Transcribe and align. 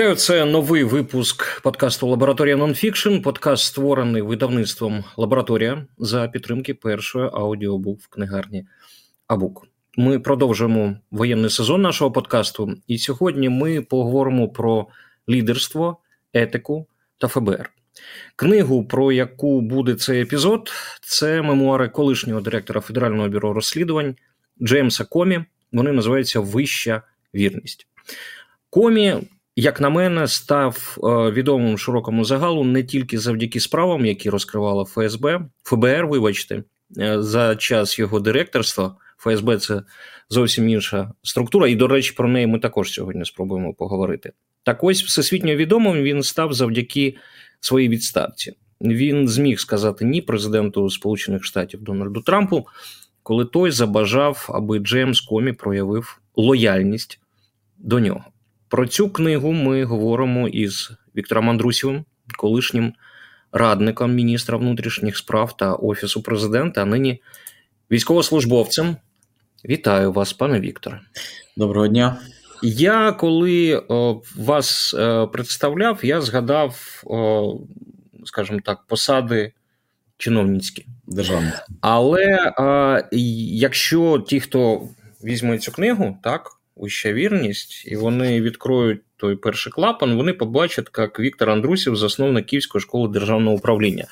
Вітаю, 0.00 0.14
це 0.14 0.44
новий 0.44 0.84
випуск 0.84 1.60
подкасту 1.60 2.06
Лабораторія 2.06 2.56
Нонфікшн. 2.56 3.18
Подкаст 3.18 3.64
створений 3.64 4.22
видавництвом 4.22 5.04
Лабораторія 5.16 5.86
за 5.98 6.28
підтримки 6.28 6.74
першої 6.74 7.30
аудіобук 7.32 8.00
в 8.00 8.08
книгарні 8.08 8.66
Абук. 9.26 9.66
Ми 9.96 10.18
продовжуємо 10.18 10.96
воєнний 11.10 11.50
сезон 11.50 11.82
нашого 11.82 12.12
подкасту, 12.12 12.74
і 12.86 12.98
сьогодні 12.98 13.48
ми 13.48 13.82
поговоримо 13.82 14.48
про 14.48 14.86
лідерство, 15.28 15.96
етику 16.32 16.86
та 17.18 17.28
ФБР. 17.28 17.70
Книгу, 18.36 18.84
про 18.84 19.12
яку 19.12 19.60
буде 19.60 19.94
цей 19.94 20.22
епізод, 20.22 20.70
це 21.02 21.42
мемуари 21.42 21.88
колишнього 21.88 22.40
директора 22.40 22.80
Федерального 22.80 23.28
бюро 23.28 23.52
розслідувань 23.52 24.16
Джеймса 24.62 25.04
Комі. 25.04 25.44
Вони 25.72 25.92
називаються 25.92 26.40
Вища 26.40 27.02
вірність. 27.34 27.86
Комі 28.70 29.16
як 29.60 29.80
на 29.80 29.90
мене, 29.90 30.28
став 30.28 30.98
е, 31.04 31.30
відомим 31.30 31.78
широкому 31.78 32.24
загалу 32.24 32.64
не 32.64 32.82
тільки 32.82 33.18
завдяки 33.18 33.60
справам, 33.60 34.06
які 34.06 34.30
розкривала 34.30 34.84
ФСБ, 34.84 35.40
ФБР, 35.62 36.06
вибачте, 36.06 36.64
е, 36.98 37.22
за 37.22 37.56
час 37.56 37.98
його 37.98 38.20
директорства. 38.20 38.96
ФСБ 39.18 39.58
це 39.58 39.82
зовсім 40.28 40.68
інша 40.68 41.12
структура, 41.22 41.68
і, 41.68 41.74
до 41.74 41.88
речі, 41.88 42.14
про 42.16 42.28
неї 42.28 42.46
ми 42.46 42.58
також 42.58 42.92
сьогодні 42.92 43.24
спробуємо 43.24 43.74
поговорити. 43.74 44.32
Так 44.62 44.84
ось 44.84 45.04
всесвітньо 45.04 45.54
відомим 45.56 46.02
він 46.02 46.22
став 46.22 46.52
завдяки 46.52 47.16
своїй 47.60 47.88
відставці. 47.88 48.52
Він 48.80 49.28
зміг 49.28 49.60
сказати 49.60 50.04
ні 50.04 50.22
президенту 50.22 50.90
Сполучених 50.90 51.44
Штатів 51.44 51.82
Дональду 51.82 52.20
Трампу, 52.20 52.66
коли 53.22 53.44
той 53.44 53.70
забажав, 53.70 54.46
аби 54.48 54.78
Джеймс 54.78 55.20
Комі 55.20 55.52
проявив 55.52 56.20
лояльність 56.36 57.20
до 57.78 58.00
нього. 58.00 58.24
Про 58.70 58.86
цю 58.86 59.10
книгу 59.10 59.52
ми 59.52 59.84
говоримо 59.84 60.48
із 60.48 60.90
Віктором 61.16 61.50
Андрусєвим, 61.50 62.04
колишнім 62.38 62.92
радником 63.52 64.14
міністра 64.14 64.58
внутрішніх 64.58 65.16
справ 65.16 65.56
та 65.56 65.74
офісу 65.74 66.22
президента, 66.22 66.82
а 66.82 66.84
нині 66.84 67.22
військовослужбовцем. 67.90 68.96
Вітаю 69.64 70.12
вас, 70.12 70.32
пане 70.32 70.60
Вікторе. 70.60 71.00
Доброго 71.56 71.88
дня. 71.88 72.16
Я 72.62 73.12
коли 73.12 73.82
о, 73.88 74.22
вас 74.36 74.94
о, 74.94 74.98
е, 74.98 75.26
представляв, 75.26 76.00
я 76.02 76.20
згадав, 76.20 77.02
о, 77.06 77.58
скажімо 78.24 78.60
так, 78.64 78.86
посади 78.86 79.52
чиновницькі. 80.16 80.86
Державні. 81.06 81.50
Але 81.80 82.52
якщо 83.52 84.18
ті, 84.18 84.40
хто 84.40 84.88
візьме 85.24 85.58
цю 85.58 85.72
книгу, 85.72 86.18
так, 86.22 86.59
вища 86.80 87.12
вірність, 87.12 87.84
і 87.86 87.96
вони 87.96 88.40
відкроють 88.40 89.00
той 89.16 89.36
перший 89.36 89.72
клапан, 89.72 90.16
вони 90.16 90.32
побачать, 90.32 90.88
як 90.98 91.20
Віктор 91.20 91.50
Андрусів, 91.50 91.96
засновник 91.96 92.46
Київської 92.46 92.82
школи 92.82 93.08
державного 93.08 93.56
управління. 93.56 94.04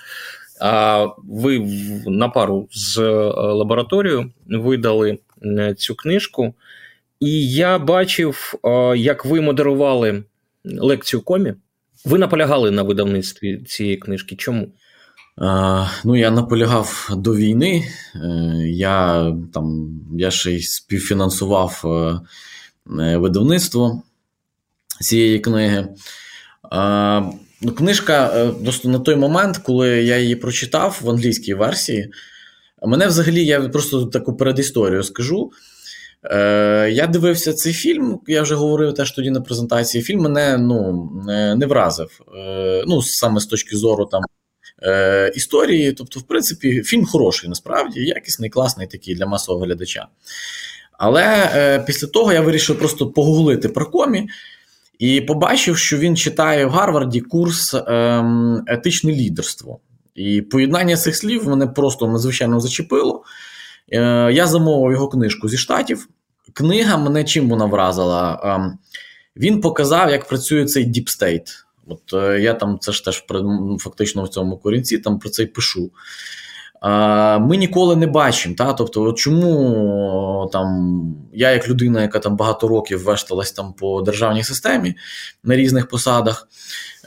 А 0.61 1.07
ви 1.25 1.59
на 2.07 2.29
пару 2.29 2.69
з 2.73 2.99
е, 2.99 3.11
лабораторією 3.35 4.31
видали 4.47 5.19
е, 5.43 5.75
цю 5.75 5.95
книжку, 5.95 6.55
і 7.21 7.51
я 7.53 7.79
бачив, 7.79 8.55
е, 8.65 8.97
як 8.97 9.25
ви 9.25 9.41
модерували 9.41 10.25
лекцію 10.65 11.21
комі. 11.21 11.55
Ви 12.05 12.19
наполягали 12.19 12.71
на 12.71 12.83
видавництві 12.83 13.59
цієї 13.67 13.97
книжки. 13.97 14.37
Чому? 14.37 14.69
Ну, 16.05 16.17
я 16.17 16.31
наполягав 16.31 17.11
до 17.17 17.35
війни. 17.35 17.85
Я 18.65 19.27
там 19.55 19.91
я 20.19 20.31
ще 20.31 20.53
й 20.53 20.61
співфінансував 20.61 21.83
видавництво 22.89 24.03
цієї 25.01 25.41
книги. 25.41 25.89
Ну, 27.61 27.73
Книжка 27.73 28.53
просто 28.65 28.89
на 28.89 28.99
той 28.99 29.17
момент, 29.17 29.59
коли 29.59 29.89
я 29.89 30.19
її 30.19 30.37
прочитав 30.37 31.01
в 31.03 31.11
англійській 31.11 31.55
версії, 31.55 32.11
мене 32.83 33.07
взагалі 33.07 33.45
я 33.45 33.61
просто 33.61 34.07
таку 34.07 34.37
передісторію 34.37 35.03
скажу. 35.03 35.51
Е, 36.25 36.91
я 36.93 37.07
дивився 37.07 37.53
цей 37.53 37.73
фільм, 37.73 38.21
я 38.27 38.43
вже 38.43 38.55
говорив 38.55 38.95
теж 38.95 39.13
тоді 39.13 39.31
на 39.31 39.41
презентації. 39.41 40.05
Фільм 40.05 40.21
мене 40.21 40.59
ну, 40.59 41.11
не 41.57 41.67
вразив. 41.67 42.21
Е, 42.37 42.85
ну, 42.87 43.03
Саме 43.03 43.41
з 43.41 43.47
точки 43.47 43.77
зору 43.77 44.07
там 44.07 44.23
історії. 45.35 45.93
Тобто, 45.93 46.21
в 46.21 46.23
принципі, 46.23 46.83
фільм 46.83 47.07
хороший, 47.07 47.49
насправді, 47.49 48.01
якісний, 48.01 48.51
класний 48.51 48.87
такий 48.87 49.15
для 49.15 49.27
масового 49.27 49.65
глядача. 49.65 50.07
Але 50.99 51.51
е, 51.55 51.85
після 51.87 52.07
того 52.07 52.33
я 52.33 52.41
вирішив 52.41 52.79
просто 52.79 53.07
погуглити 53.07 53.69
про 53.69 53.87
комі 53.87 54.29
і 54.99 55.21
побачив, 55.21 55.79
що 55.79 55.99
він 55.99 56.17
читає 56.17 56.67
в 56.67 56.71
Гарварді 56.71 57.21
курс 57.21 57.75
е, 57.75 58.25
етичне 58.67 59.13
лідерство. 59.13 59.81
І 60.15 60.43
поєднання 60.43 60.97
цих 60.97 61.17
слів 61.17 61.49
мене 61.49 61.67
просто 61.67 62.09
надзвичайно 62.09 62.61
зачепило. 62.61 63.23
Е, 63.93 64.33
Я 64.33 64.47
замовив 64.47 64.93
його 64.93 65.09
книжку 65.09 65.49
зі 65.49 65.57
штатів. 65.57 66.09
Книга 66.53 66.97
мене 66.97 67.25
чим 67.25 67.49
вона 67.49 67.65
вразила? 67.65 68.41
Е, 68.45 68.79
він 69.37 69.61
показав, 69.61 70.11
як 70.11 70.29
працює 70.29 70.65
цей 70.65 70.85
deep 70.85 71.17
state. 71.17 71.65
От 71.87 72.13
е, 72.13 72.41
я 72.41 72.55
там 72.55 72.79
це 72.81 72.93
ж 72.93 73.05
теж 73.05 73.25
фактично 73.79 74.25
в 74.25 74.29
цьому 74.29 74.57
корінці 74.57 74.99
там 74.99 75.19
про 75.19 75.31
це 75.31 75.43
й 75.43 75.47
пишу 75.47 75.91
ми 77.41 77.57
ніколи 77.57 77.97
не 77.97 78.07
бачимо. 78.07 78.55
Та? 78.59 78.73
Тобто, 78.73 79.13
чому 79.13 80.51
там 80.53 80.99
я, 81.33 81.51
як 81.51 81.69
людина, 81.69 82.03
яка 82.03 82.19
там 82.19 82.37
багато 82.37 82.69
років 82.69 83.05
вешталась 83.05 83.53
там 83.53 83.73
по 83.73 84.03
державній 84.03 84.45
системі 84.45 84.95
на 85.45 85.57
різних 85.57 85.89
посадах, 85.89 86.49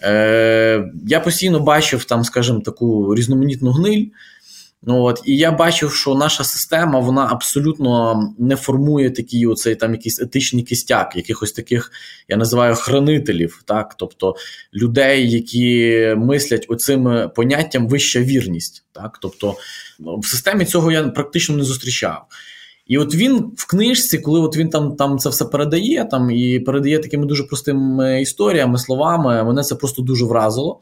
е, 0.03 0.91
я 1.07 1.19
постійно 1.19 1.59
бачив 1.59 2.03
там, 2.03 2.23
скажімо, 2.23 2.59
таку 2.59 3.15
різноманітну 3.15 3.71
гниль. 3.71 4.05
Ну, 4.83 5.03
от, 5.03 5.21
І 5.25 5.37
я 5.37 5.51
бачив, 5.51 5.93
що 5.93 6.15
наша 6.15 6.43
система 6.43 6.99
вона 6.99 7.27
абсолютно 7.31 8.19
не 8.39 8.55
формує 8.55 9.11
такий 9.11 9.47
оцей 9.47 9.75
там 9.75 9.91
якийсь 9.91 10.21
етичний 10.21 10.63
кістяк, 10.63 11.15
якихось 11.15 11.51
таких, 11.51 11.91
я 12.27 12.37
називаю 12.37 12.75
хранителів, 12.75 13.63
так, 13.65 13.95
тобто 13.97 14.35
людей, 14.73 15.31
які 15.31 16.15
мислять 16.17 16.65
оцим 16.69 17.29
поняттям 17.35 17.87
вища 17.87 18.19
вірність. 18.19 18.83
Так, 18.91 19.17
Тобто 19.21 19.55
в 19.99 20.25
системі 20.25 20.65
цього 20.65 20.91
я 20.91 21.03
практично 21.03 21.55
не 21.55 21.63
зустрічав. 21.63 22.25
І 22.87 22.97
от 22.97 23.15
він 23.15 23.51
в 23.57 23.67
книжці, 23.67 24.19
коли 24.19 24.39
от 24.39 24.57
він 24.57 24.69
там 24.69 24.95
там 24.95 25.17
це 25.17 25.29
все 25.29 25.45
передає, 25.45 26.05
там 26.05 26.31
і 26.31 26.59
передає 26.59 26.99
такими 26.99 27.25
дуже 27.25 27.43
простими 27.43 28.21
історіями, 28.21 28.77
словами, 28.77 29.43
мене 29.43 29.63
це 29.63 29.75
просто 29.75 30.01
дуже 30.01 30.25
вразило. 30.25 30.79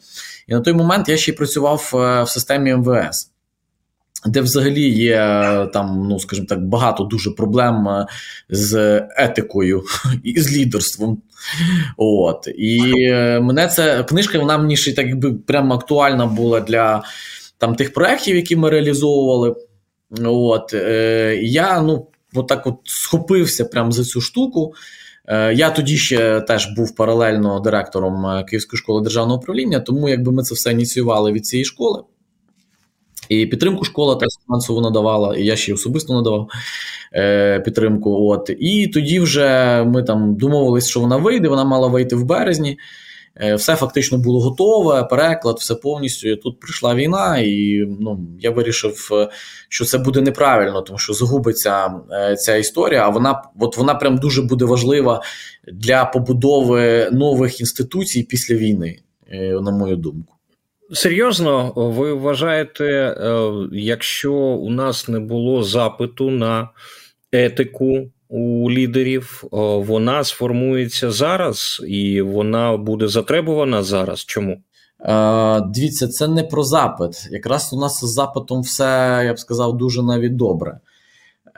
І 0.48 0.54
на 0.54 0.62
той 0.62 0.74
момент 0.74 1.10
я 1.10 1.18
ще 1.18 1.32
й 1.32 1.36
працював 1.36 1.92
е, 1.94 2.24
в 2.24 2.30
системі 2.30 2.76
МВС 2.76 3.29
де 4.26 4.42
взагалі 4.42 4.90
є 4.90 5.18
там, 5.74 6.08
ну 6.10 6.20
скажімо 6.20 6.48
так, 6.50 6.66
багато 6.66 7.04
дуже 7.04 7.32
проблем 7.32 7.88
е, 7.88 8.08
з 8.50 8.98
етикою 9.18 9.84
і 10.24 10.42
з 10.42 10.58
лідерством. 10.58 11.22
От. 11.98 12.48
І 12.58 12.94
е, 13.12 13.40
мене 13.40 13.68
ця 13.68 14.04
книжка 14.04 14.40
вона 14.40 14.58
мені 14.58 14.78
ще 14.78 14.94
так 14.94 15.08
якби 15.08 15.34
прямо 15.34 15.74
актуальна 15.74 16.26
була 16.26 16.60
для 16.60 17.04
там 17.58 17.76
тих 17.76 17.94
проєктів, 17.94 18.36
які 18.36 18.56
ми 18.56 18.70
реалізовували. 18.70 19.56
От. 20.24 20.74
Е, 20.74 21.40
Я 21.42 21.82
ну, 21.82 22.08
отак 22.34 22.68
от 22.68 22.76
схопився 22.84 23.66
прямо 23.66 23.92
за 23.92 24.04
цю 24.04 24.22
штуку. 24.22 24.74
Е, 25.28 25.54
Я 25.54 25.70
тоді 25.70 25.98
ще 25.98 26.42
теж 26.42 26.68
був 26.76 26.96
паралельно 26.96 27.60
директором 27.60 28.46
Київської 28.46 28.78
школи 28.78 29.02
державного 29.02 29.40
управління, 29.40 29.80
тому 29.80 30.10
якби 30.10 30.32
ми 30.32 30.44
це 30.44 30.56
все 30.56 30.72
ініціювали 30.72 31.32
від 31.32 31.46
цієї 31.46 31.66
школи. 31.66 32.04
І 33.30 33.46
підтримку 33.46 33.84
школа 33.86 34.16
теж 34.16 34.30
фінансово 34.46 34.82
надавала, 34.82 35.36
і 35.36 35.46
я 35.46 35.56
ще 35.56 35.74
особисто 35.74 36.14
надавав 36.14 36.50
е, 37.16 37.60
підтримку. 37.60 38.30
От 38.30 38.52
І 38.60 38.88
тоді 38.88 39.20
вже 39.20 39.84
ми 39.84 40.04
там 40.04 40.36
домовились, 40.36 40.90
що 40.90 41.00
вона 41.00 41.18
вийде. 41.18 41.48
Вона 41.48 41.64
мала 41.64 41.88
вийти 41.88 42.16
в 42.16 42.24
березні. 42.24 42.78
Е, 43.36 43.56
Все 43.56 43.76
фактично 43.76 44.18
було 44.18 44.42
готове, 44.42 45.04
переклад, 45.04 45.58
все 45.60 45.76
повністю. 45.76 46.30
І 46.30 46.36
Тут 46.36 46.60
прийшла 46.60 46.96
війна, 46.96 47.38
і 47.38 47.86
ну, 48.00 48.20
я 48.40 48.52
вирішив, 48.52 49.10
е, 49.12 49.30
що 49.70 49.86
це 49.86 49.98
буде 49.98 50.22
неправильно, 50.22 50.82
тому 50.82 51.00
що 51.00 51.14
загубиться 51.14 51.94
е, 52.12 52.36
ця 52.36 52.56
історія. 52.56 53.06
А 53.06 53.10
вона 53.10 53.44
от 53.60 53.78
вона 53.78 53.96
прям 53.96 54.18
дуже 54.18 54.42
буде 54.42 54.66
важлива 54.66 55.22
для 55.74 56.06
побудови 56.06 57.10
нових 57.12 57.60
інституцій 57.60 58.24
після 58.24 58.56
війни, 58.56 59.00
е, 59.32 59.52
на 59.62 59.72
мою 59.72 59.96
думку. 59.96 60.39
Серйозно, 60.94 61.74
ви 61.76 62.14
вважаєте, 62.14 62.86
е, 62.86 63.52
якщо 63.72 64.34
у 64.34 64.70
нас 64.70 65.08
не 65.08 65.20
було 65.20 65.64
запиту 65.64 66.30
на 66.30 66.70
етику 67.32 68.12
у 68.30 68.72
лідерів, 68.72 69.44
вона 69.52 70.24
сформується 70.24 71.12
зараз 71.12 71.82
і 71.88 72.22
вона 72.22 72.78
буде 72.78 73.08
затребувана 73.08 73.84
зараз? 73.84 74.20
Чому? 74.20 74.62
Е, 75.06 75.62
Дивіться, 75.62 76.08
це 76.08 76.28
не 76.28 76.44
про 76.44 76.64
запит. 76.64 77.28
Якраз 77.32 77.74
у 77.74 77.80
нас 77.80 78.06
з 78.06 78.14
запитом 78.14 78.62
все, 78.62 79.22
я 79.26 79.34
б 79.34 79.40
сказав, 79.40 79.78
дуже 79.78 80.04
навіть 80.04 80.36
добре. 80.36 80.80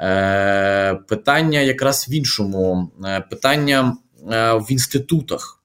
Е, 0.01 0.95
Питання 1.07 1.59
якраз 1.59 2.07
в 2.09 2.11
іншому, 2.13 2.91
е, 3.05 3.21
питання 3.29 3.97
е, 4.31 4.53
в 4.53 4.71
інститутах. 4.71 5.60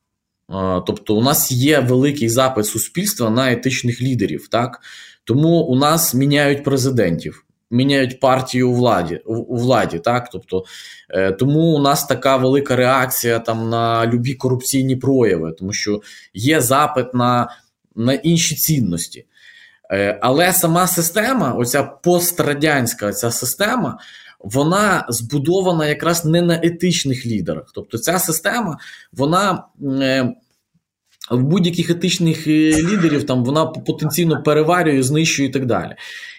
Тобто, 0.87 1.17
у 1.17 1.23
нас 1.23 1.53
є 1.53 1.81
великий 1.81 2.29
запит 2.29 2.67
суспільства 2.67 3.31
на 3.31 3.53
етичних 3.53 4.03
лідерів, 4.03 4.49
так 4.49 4.81
тому 5.25 5.49
у 5.49 5.77
нас 5.77 6.15
міняють 6.15 6.65
президентів. 6.65 7.43
Міняють 7.71 8.21
партію 8.21 8.71
у 8.71 8.75
владі 8.75 9.17
у 9.27 9.57
владі, 9.57 9.99
так 9.99 10.31
тобто 10.33 10.65
е, 11.11 11.33
тому 11.33 11.61
у 11.61 11.79
нас 11.79 12.07
така 12.07 12.37
велика 12.37 12.77
реакція 12.77 13.39
там 13.39 13.71
на 13.71 14.07
любі 14.07 14.35
корупційні 14.35 14.97
прояви, 14.97 15.53
тому 15.53 15.73
що 15.73 16.01
є 16.35 16.61
запит 16.61 17.15
на 17.15 17.49
на 17.97 18.13
інші 18.13 18.55
цінності. 18.55 19.27
Е, 19.91 20.19
але 20.23 20.53
сама 20.53 20.87
система, 20.87 21.53
оця 21.53 21.83
пострадянська 21.83 23.13
ця 23.13 23.31
система, 23.31 23.99
вона 24.41 25.07
збудована 25.09 25.87
якраз 25.87 26.25
не 26.25 26.43
на 26.43 26.61
етичних 26.63 27.27
лідерах. 27.27 27.71
Тобто, 27.75 27.99
ця 27.99 28.19
система, 28.19 28.79
вона. 29.13 29.65
Е, 29.83 30.35
в 31.31 31.43
будь-яких 31.43 31.91
етичних 31.91 32.47
е, 32.47 32.83
лідерів 32.83 33.27
там 33.27 33.45
вона 33.45 33.67
потенційно 33.67 34.43
переварює, 34.43 35.03
знищує 35.03 35.49
і 35.49 35.53
так 35.53 35.67
далі. 35.67 35.95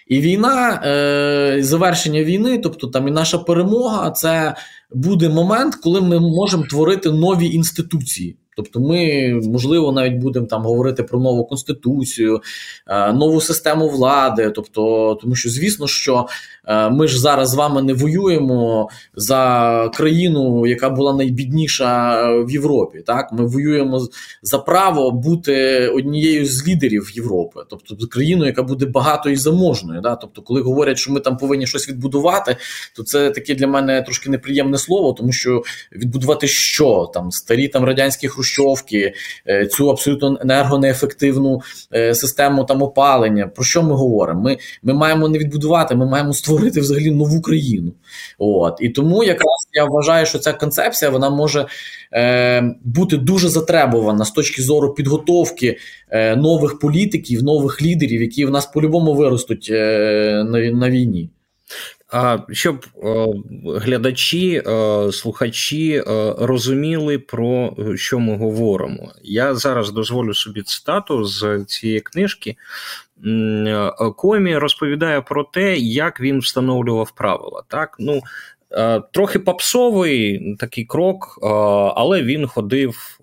І 0.06 0.20
війна, 0.20 0.82
е, 0.84 1.58
завершення 1.62 2.24
війни, 2.24 2.58
тобто 2.58 2.86
там 2.86 3.08
і 3.08 3.10
наша 3.10 3.38
перемога, 3.38 4.10
це 4.10 4.54
буде 4.94 5.28
момент, 5.28 5.74
коли 5.74 6.00
ми 6.00 6.20
можемо 6.20 6.62
творити 6.62 7.10
нові 7.10 7.46
інституції. 7.46 8.36
Тобто, 8.58 8.80
ми 8.80 9.32
можливо 9.44 9.92
навіть 9.92 10.22
будемо 10.22 10.46
там 10.46 10.62
говорити 10.62 11.02
про 11.02 11.20
нову 11.20 11.44
конституцію, 11.44 12.40
е, 12.86 13.12
нову 13.12 13.40
систему 13.40 13.88
влади. 13.88 14.50
Тобто, 14.50 15.14
тому 15.20 15.34
що 15.34 15.50
звісно, 15.50 15.86
що 15.86 16.26
ми 16.68 17.08
ж 17.08 17.20
зараз 17.20 17.50
з 17.50 17.54
вами 17.54 17.82
не 17.82 17.92
воюємо 17.92 18.88
за 19.16 19.90
країну, 19.94 20.66
яка 20.66 20.90
була 20.90 21.12
найбідніша 21.12 22.22
в 22.32 22.50
Європі. 22.50 23.02
Так, 23.06 23.32
ми 23.32 23.46
воюємо 23.46 24.00
за 24.42 24.58
право 24.58 25.10
бути 25.10 25.88
однією 25.88 26.46
з 26.46 26.68
лідерів 26.68 27.10
Європи, 27.14 27.60
тобто 27.70 28.06
країною, 28.06 28.46
яка 28.46 28.62
буде 28.62 28.86
багатою 28.86 29.34
і 29.34 29.38
заможною. 29.38 30.00
Да? 30.00 30.16
Тобто, 30.16 30.42
коли 30.42 30.60
говорять, 30.60 30.98
що 30.98 31.12
ми 31.12 31.20
там 31.20 31.36
повинні 31.36 31.66
щось 31.66 31.88
відбудувати, 31.88 32.56
то 32.96 33.02
це 33.02 33.30
таке 33.30 33.54
для 33.54 33.66
мене 33.66 34.02
трошки 34.02 34.30
неприємне 34.30 34.78
слово, 34.78 35.12
тому 35.12 35.32
що 35.32 35.62
відбудувати 35.92 36.48
що 36.48 37.10
там 37.14 37.30
старі 37.30 37.68
там 37.68 37.84
радянські 37.84 38.28
хрущовки, 38.28 39.14
е, 39.48 39.66
цю 39.66 39.90
абсолютно 39.90 40.38
енергонеефективну 40.40 41.60
е, 41.94 42.14
систему 42.14 42.64
там 42.64 42.82
опалення. 42.82 43.46
Про 43.46 43.64
що 43.64 43.82
ми 43.82 43.94
говоримо? 43.94 44.40
Ми 44.40 44.58
ми 44.82 44.94
маємо 44.94 45.28
не 45.28 45.38
відбудувати, 45.38 45.94
ми 45.94 46.06
маємо 46.06 46.32
створити 46.32 46.57
взагалі 46.58 47.10
нову 47.10 47.40
країну. 47.40 47.92
От 48.38 48.78
І 48.80 48.88
тому 48.88 49.24
якраз 49.24 49.68
я 49.72 49.84
вважаю, 49.84 50.26
що 50.26 50.38
ця 50.38 50.52
концепція 50.52 51.10
вона 51.10 51.30
може 51.30 51.66
е, 52.12 52.74
бути 52.84 53.16
дуже 53.16 53.48
затребувана 53.48 54.24
з 54.24 54.30
точки 54.30 54.62
зору 54.62 54.94
підготовки 54.94 55.78
е, 56.10 56.36
нових 56.36 56.78
політиків, 56.78 57.42
нових 57.42 57.82
лідерів, 57.82 58.20
які 58.20 58.44
в 58.44 58.50
нас 58.50 58.66
по-любому 58.66 59.14
виростуть 59.14 59.68
е, 59.70 60.44
на, 60.48 60.70
на 60.70 60.90
війні. 60.90 61.30
А 62.12 62.38
щоб 62.52 62.86
глядачі, 63.64 64.62
слухачі 65.12 66.02
розуміли, 66.38 67.18
про 67.18 67.76
що 67.96 68.18
ми 68.18 68.36
говоримо. 68.36 69.12
Я 69.22 69.54
зараз 69.54 69.90
дозволю 69.90 70.34
собі 70.34 70.62
цитату 70.62 71.24
з 71.24 71.64
цієї 71.66 72.00
книжки. 72.00 72.56
Комі 74.16 74.56
розповідає 74.56 75.20
про 75.20 75.44
те, 75.44 75.76
як 75.76 76.20
він 76.20 76.38
встановлював 76.38 77.10
правила. 77.10 77.62
Так, 77.68 77.96
ну 77.98 78.20
трохи 79.12 79.38
попсовий 79.38 80.56
такий 80.58 80.84
крок, 80.84 81.38
але 81.96 82.22
він 82.22 82.46
ходив 82.46 83.20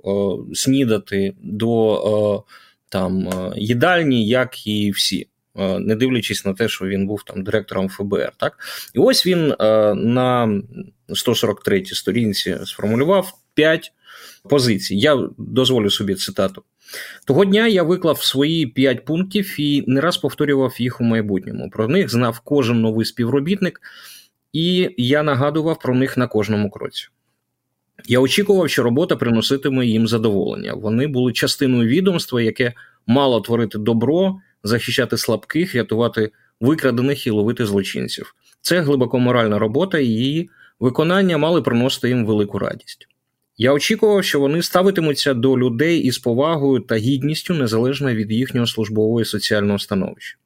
снідати 0.53 1.33
до 1.43 2.43
там 2.89 3.29
їдальні, 3.55 4.27
як 4.27 4.67
і 4.67 4.91
всі. 4.91 5.27
Е, 5.57 5.79
не 5.79 5.95
дивлячись 5.95 6.45
на 6.45 6.53
те, 6.53 6.69
що 6.69 6.85
він 6.85 7.07
був 7.07 7.23
там 7.23 7.43
директором 7.43 7.89
ФБР. 7.89 8.31
Так? 8.37 8.57
І 8.93 8.99
ось 8.99 9.27
він 9.27 9.55
е, 9.59 9.93
на 9.93 10.61
143 11.13 11.79
й 11.79 11.85
сторінці 11.85 12.57
сформулював 12.65 13.33
5 13.53 13.93
позицій. 14.49 14.95
Я 14.97 15.29
дозволю 15.37 15.89
собі 15.89 16.15
цитату. 16.15 16.63
Того 17.25 17.45
дня 17.45 17.67
я 17.67 17.83
виклав 17.83 18.23
свої 18.23 18.67
п'ять 18.67 19.05
пунктів 19.05 19.59
і 19.59 19.83
не 19.87 20.01
раз 20.01 20.17
повторював 20.17 20.75
їх 20.77 21.01
у 21.01 21.03
майбутньому. 21.03 21.69
Про 21.69 21.87
них 21.87 22.11
знав 22.11 22.39
кожен 22.39 22.81
новий 22.81 23.05
співробітник, 23.05 23.81
і 24.53 24.89
я 24.97 25.23
нагадував 25.23 25.79
про 25.79 25.95
них 25.95 26.17
на 26.17 26.27
кожному 26.27 26.69
кроці. 26.69 27.07
Я 28.07 28.19
очікував, 28.19 28.69
що 28.69 28.83
робота 28.83 29.15
приноситиме 29.15 29.85
їм 29.85 30.07
задоволення. 30.07 30.73
Вони 30.73 31.07
були 31.07 31.33
частиною 31.33 31.89
відомства, 31.89 32.41
яке 32.41 32.73
мало 33.07 33.41
творити 33.41 33.77
добро 33.77 34.39
захищати 34.63 35.17
слабких, 35.17 35.75
рятувати 35.75 36.31
викрадених 36.61 37.27
і 37.27 37.29
ловити 37.29 37.65
злочинців. 37.65 38.35
Це 38.61 38.81
глибоко 38.81 39.19
моральна 39.19 39.59
робота, 39.59 39.99
і 39.99 40.05
її 40.05 40.49
виконання 40.79 41.37
мали 41.37 41.61
приносити 41.61 42.09
їм 42.09 42.25
велику 42.25 42.59
радість. 42.59 43.07
Я 43.57 43.73
очікував, 43.73 44.23
що 44.23 44.39
вони 44.39 44.61
ставитимуться 44.61 45.33
до 45.33 45.57
людей 45.57 45.99
із 45.99 46.17
повагою 46.17 46.79
та 46.79 46.95
гідністю 46.95 47.53
незалежно 47.53 48.13
від 48.13 48.31
їхнього 48.31 48.67
службового 48.67 49.21
і 49.21 49.25
соціального 49.25 49.79
становища. 49.79 50.37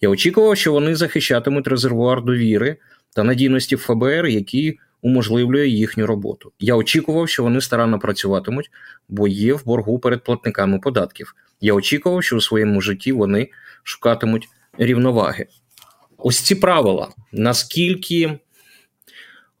Я 0.00 0.08
очікував, 0.08 0.56
що 0.56 0.72
вони 0.72 0.94
захищатимуть 0.94 1.66
резервуар 1.66 2.24
довіри 2.24 2.76
та 3.14 3.24
надійності 3.24 3.76
ФБР, 3.76 4.26
який 4.26 4.78
уможливлює 5.02 5.68
їхню 5.68 6.06
роботу. 6.06 6.52
Я 6.60 6.74
очікував, 6.74 7.28
що 7.28 7.42
вони 7.42 7.60
старанно 7.60 7.98
працюватимуть, 7.98 8.70
бо 9.08 9.28
є 9.28 9.54
в 9.54 9.64
боргу 9.64 9.98
перед 9.98 10.24
платниками 10.24 10.78
податків. 10.78 11.34
Я 11.60 11.74
очікував, 11.74 12.24
що 12.24 12.36
у 12.36 12.40
своєму 12.40 12.80
житті 12.80 13.12
вони 13.12 13.48
шукатимуть 13.82 14.48
рівноваги. 14.78 15.46
Ось 16.18 16.40
ці 16.40 16.54
правила, 16.54 17.08
наскільки 17.32 18.38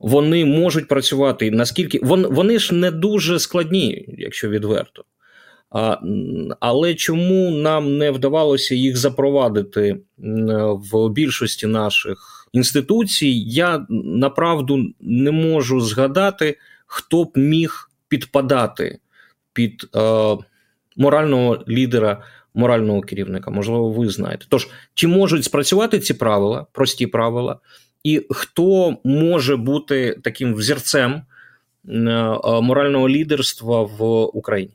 вони 0.00 0.44
можуть 0.44 0.88
працювати, 0.88 1.50
наскільки 1.50 2.00
вони 2.02 2.58
ж 2.58 2.74
не 2.74 2.90
дуже 2.90 3.38
складні, 3.38 4.04
якщо 4.18 4.48
відверто. 4.48 5.04
А, 5.70 5.96
Але 6.60 6.94
чому 6.94 7.50
нам 7.50 7.98
не 7.98 8.10
вдавалося 8.10 8.74
їх 8.74 8.96
запровадити 8.96 9.96
в 10.92 11.08
більшості 11.08 11.66
наших 11.66 12.48
інституцій, 12.52 13.44
я 13.46 13.86
направду 14.04 14.86
не 15.00 15.30
можу 15.30 15.80
згадати, 15.80 16.58
хто 16.86 17.24
б 17.24 17.32
міг 17.34 17.90
підпадати 18.08 18.98
під 19.52 19.86
е, 19.96 20.36
морального 20.96 21.64
лідера, 21.68 22.22
морального 22.54 23.00
керівника. 23.00 23.50
Можливо, 23.50 23.90
ви 23.90 24.08
знаєте. 24.08 24.46
Тож, 24.48 24.68
чи 24.94 25.08
можуть 25.08 25.44
спрацювати 25.44 25.98
ці 26.00 26.14
правила, 26.14 26.66
прості 26.72 27.06
правила, 27.06 27.58
і 28.04 28.26
хто 28.30 28.96
може 29.04 29.56
бути 29.56 30.18
таким 30.24 30.54
взірцем 30.54 31.12
е, 31.12 31.22
морального 32.60 33.08
лідерства 33.08 33.82
в 33.82 34.02
Україні? 34.24 34.72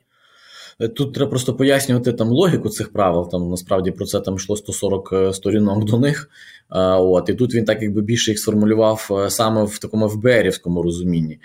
Тут 0.96 1.14
треба 1.14 1.30
просто 1.30 1.54
пояснювати 1.54 2.12
там 2.12 2.28
логіку 2.28 2.68
цих 2.68 2.92
правил. 2.92 3.30
Там 3.30 3.50
насправді 3.50 3.90
про 3.90 4.06
це 4.06 4.20
там 4.20 4.34
йшло 4.34 4.56
140 4.56 5.12
е, 5.12 5.34
сторінок 5.34 5.84
до 5.84 5.98
них. 5.98 6.30
От 6.70 7.28
і 7.28 7.34
тут 7.34 7.54
він 7.54 7.64
так 7.64 7.82
якби 7.82 8.02
більше 8.02 8.30
їх 8.30 8.40
сформулював 8.40 9.08
е, 9.10 9.30
саме 9.30 9.64
в 9.64 9.78
такому 9.78 10.08
ФБРівському 10.08 10.82
розумінні. 10.82 11.38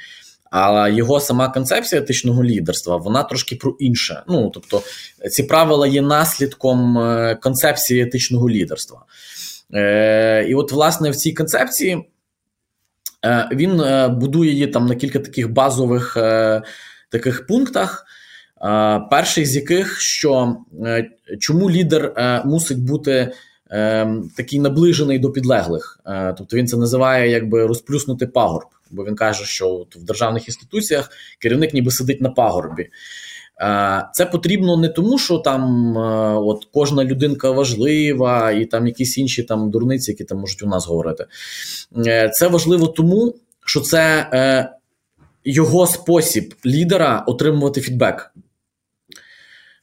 А 0.52 0.90
його 0.90 1.20
сама 1.20 1.50
концепція 1.50 2.02
етичного 2.02 2.44
лідерства 2.44 2.98
вона 2.98 3.24
трошки 3.24 3.56
про 3.56 3.76
інше. 3.80 4.24
Ну 4.28 4.52
тобто, 4.54 4.82
ці 5.32 5.44
правила 5.44 5.88
є 5.88 6.02
наслідком 6.02 6.98
е, 6.98 7.36
концепції 7.42 8.02
етичного 8.02 8.50
лідерства. 8.50 9.06
Е, 9.74 10.46
І 10.50 10.56
от, 10.56 10.72
власне, 10.72 11.10
в 11.10 11.16
цій 11.16 11.34
концепції 11.34 12.12
е, 13.26 13.50
він 13.52 13.82
е, 13.82 14.08
будує 14.08 14.52
її 14.52 14.68
там 14.68 14.86
на 14.86 14.96
кілька 14.96 15.20
таких 15.20 15.52
базових 15.52 16.18
е, 16.18 16.62
таких 17.10 17.48
пунктах. 17.48 18.06
Е, 18.62 19.02
перший 19.12 19.46
з 19.46 19.56
яких 19.56 20.00
що 20.00 20.56
е, 20.86 21.10
чому 21.40 21.72
лідер 21.72 22.14
мусить 22.46 22.84
бути. 22.84 23.32
Такий 24.38 24.60
наближений 24.60 25.20
до 25.20 25.32
підлеглих, 25.32 26.00
тобто 26.38 26.58
він 26.58 26.68
це 26.68 26.78
називає 26.78 27.30
якби 27.30 27.66
розплюснути 27.66 28.28
пагорб 28.28 28.68
бо 28.92 29.06
він 29.06 29.16
каже, 29.16 29.46
що 29.46 29.86
в 29.96 30.04
державних 30.04 30.48
інституціях 30.48 31.12
керівник 31.40 31.74
ніби 31.74 31.92
сидить 31.92 32.22
на 32.22 32.30
пагорбі. 32.30 32.90
Це 34.14 34.26
потрібно 34.32 34.78
не 34.78 34.90
тому, 34.90 35.20
що 35.20 35.38
там 35.38 35.94
от 36.48 36.68
кожна 36.74 37.04
людинка 37.04 37.52
важлива, 37.52 38.52
і 38.52 38.66
там 38.66 38.88
якісь 38.88 39.18
інші 39.18 39.44
там 39.44 39.72
дурниці, 39.72 40.12
які 40.12 40.24
там 40.24 40.38
можуть 40.38 40.64
у 40.64 40.68
нас 40.68 40.88
говорити. 40.88 41.26
Е, 42.08 42.30
це 42.30 42.48
важливо 42.48 42.88
тому, 42.88 43.36
що 43.66 43.80
це 43.80 44.30
е, 44.34 44.70
його 45.46 45.88
спосіб 45.88 46.56
лідера 46.66 47.24
отримувати 47.28 47.82
фідбек. 47.82 48.34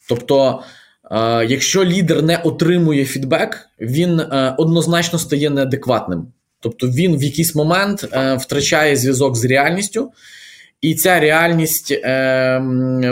Тобто, 0.09 0.63
е, 1.11 1.47
якщо 1.47 1.85
лідер 1.85 2.23
не 2.23 2.37
отримує 2.37 3.05
фідбек, 3.05 3.69
він 3.81 4.23
однозначно 4.59 5.19
стає 5.19 5.51
неадекватним. 5.51 6.27
Тобто 6.61 6.89
він 6.89 7.17
в 7.17 7.23
якийсь 7.23 7.55
момент 7.55 8.09
е, 8.13 8.35
втрачає 8.35 8.97
зв'язок 8.97 9.37
з 9.37 9.45
реальністю, 9.45 10.13
і 10.81 10.95
ця 10.95 11.21
реальність 11.21 11.93
е, 11.93 12.59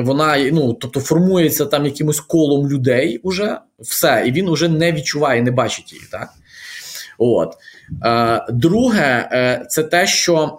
вона 0.04 0.50
ну, 0.52 0.74
тобто 0.74 1.00
формується 1.00 1.66
там 1.66 1.84
якимось 1.84 2.20
колом 2.20 2.68
людей 2.68 3.20
уже 3.22 3.58
все, 3.78 4.24
і 4.26 4.32
він 4.32 4.48
уже 4.48 4.68
не 4.68 4.92
відчуває, 4.92 5.42
не 5.42 5.50
бачить 5.50 5.92
її. 5.92 6.04
так? 6.10 6.28
От. 7.18 7.54
Е, 8.04 8.46
Друге, 8.52 9.28
е, 9.32 9.66
це 9.68 9.82
те, 9.82 10.06
що 10.06 10.58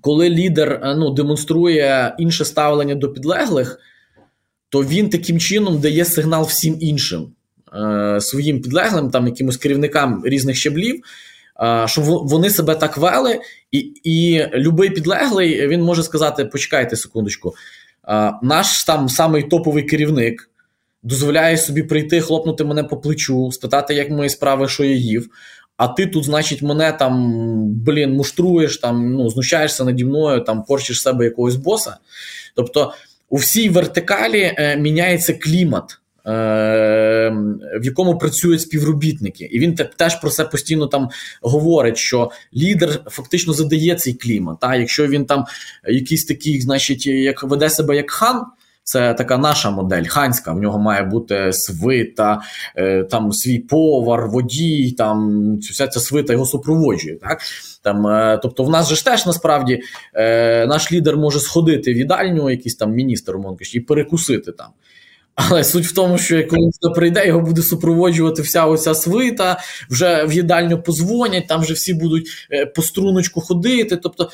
коли 0.00 0.30
лідер 0.30 0.72
е, 0.72 0.94
ну, 0.94 1.10
демонструє 1.10 2.14
інше 2.18 2.44
ставлення 2.44 2.94
до 2.94 3.08
підлеглих, 3.08 3.78
то 4.68 4.84
він 4.84 5.10
таким 5.10 5.38
чином 5.38 5.80
дає 5.80 6.04
сигнал 6.04 6.44
всім 6.44 6.76
іншим 6.80 7.32
е, 7.74 8.20
своїм 8.20 8.62
підлеглим, 8.62 9.10
там 9.10 9.26
якимось 9.26 9.56
керівникам 9.56 10.22
різних 10.24 10.56
щаблів, 10.56 10.94
е, 10.96 11.00
щоб 11.86 12.04
вони 12.04 12.50
себе 12.50 12.74
так 12.74 12.96
вели, 12.96 13.40
і 13.72 13.78
і 14.04 14.46
любий 14.54 14.90
підлеглий 14.90 15.68
він 15.68 15.82
може 15.82 16.02
сказати: 16.02 16.44
почекайте 16.44 16.96
секундочку, 16.96 17.54
е, 18.08 18.32
наш 18.42 18.84
там 18.84 19.08
самий 19.08 19.42
топовий 19.42 19.82
керівник 19.82 20.50
дозволяє 21.02 21.56
собі 21.56 21.82
прийти, 21.82 22.20
хлопнути 22.20 22.64
мене 22.64 22.84
по 22.84 22.96
плечу, 22.96 23.52
спитати, 23.52 23.94
як 23.94 24.10
мої 24.10 24.30
справи, 24.30 24.68
що 24.68 24.84
я 24.84 24.94
їв. 24.94 25.30
А 25.76 25.88
ти 25.88 26.06
тут, 26.06 26.24
значить, 26.24 26.62
мене 26.62 26.92
там 26.92 27.32
блін, 27.74 28.12
муштруєш, 28.12 28.78
там 28.78 29.12
ну 29.12 29.30
знущаєшся 29.30 29.84
наді 29.84 30.04
мною, 30.04 30.40
там 30.40 30.62
порчиш 30.62 31.02
себе 31.02 31.24
якогось 31.24 31.56
боса. 31.56 31.96
Тобто 32.54 32.92
у 33.28 33.36
всій 33.36 33.68
вертикалі 33.68 34.54
е, 34.58 34.76
міняється 34.76 35.34
клімат, 35.34 35.84
е, 35.90 35.96
в 37.80 37.84
якому 37.84 38.18
працюють 38.18 38.60
співробітники, 38.60 39.44
і 39.44 39.58
він 39.58 39.74
теж 39.74 40.20
про 40.20 40.30
це 40.30 40.44
постійно 40.44 40.86
там 40.86 41.08
говорить, 41.42 41.96
що 41.96 42.30
лідер 42.56 43.00
фактично 43.06 43.52
задає 43.52 43.94
цей 43.94 44.14
клімат. 44.14 44.60
Та 44.60 44.76
якщо 44.76 45.06
він 45.06 45.24
там 45.24 45.44
якийсь 45.88 46.24
такий, 46.24 46.60
значить, 46.60 47.06
як 47.06 47.42
веде 47.42 47.70
себе 47.70 47.96
як 47.96 48.10
хан. 48.10 48.42
Це 48.82 49.14
така 49.14 49.38
наша 49.38 49.70
модель 49.70 50.04
ханська. 50.04 50.52
В 50.52 50.60
нього 50.60 50.78
має 50.78 51.02
бути 51.02 51.50
свита, 51.52 52.40
е, 52.76 53.04
там 53.04 53.32
свій 53.32 53.58
повар, 53.58 54.28
водій, 54.28 54.94
там 54.98 55.58
вся 55.58 55.88
ця 55.88 56.00
свита 56.00 56.32
його 56.32 56.46
супроводжує. 56.46 57.16
Так? 57.16 57.40
Там, 57.82 58.06
е, 58.06 58.40
Тобто, 58.42 58.64
в 58.64 58.70
нас 58.70 58.88
же 58.88 58.96
ж 58.96 59.04
теж 59.04 59.26
насправді 59.26 59.80
е, 60.14 60.66
наш 60.66 60.92
лідер 60.92 61.16
може 61.16 61.40
сходити 61.40 61.94
в 61.94 61.96
їдальню, 61.96 62.50
якийсь 62.50 62.74
там 62.74 62.92
міністр 62.92 63.36
Монкиш, 63.36 63.74
і 63.74 63.80
перекусити 63.80 64.52
там. 64.52 64.68
Але 65.48 65.64
суть 65.64 65.86
в 65.86 65.92
тому, 65.92 66.18
що 66.18 66.46
коли 66.46 66.60
він 66.60 66.92
прийде, 66.94 67.26
його 67.26 67.40
буде 67.40 67.62
супроводжувати 67.62 68.42
вся 68.42 68.66
оця 68.66 68.94
свита, 68.94 69.60
вже 69.90 70.24
в 70.24 70.32
їдальню 70.32 70.82
позвонять, 70.82 71.48
там 71.48 71.60
вже 71.60 71.74
всі 71.74 71.94
будуть 71.94 72.28
по 72.74 72.82
струночку 72.82 73.40
ходити. 73.40 73.96
Тобто 73.96 74.30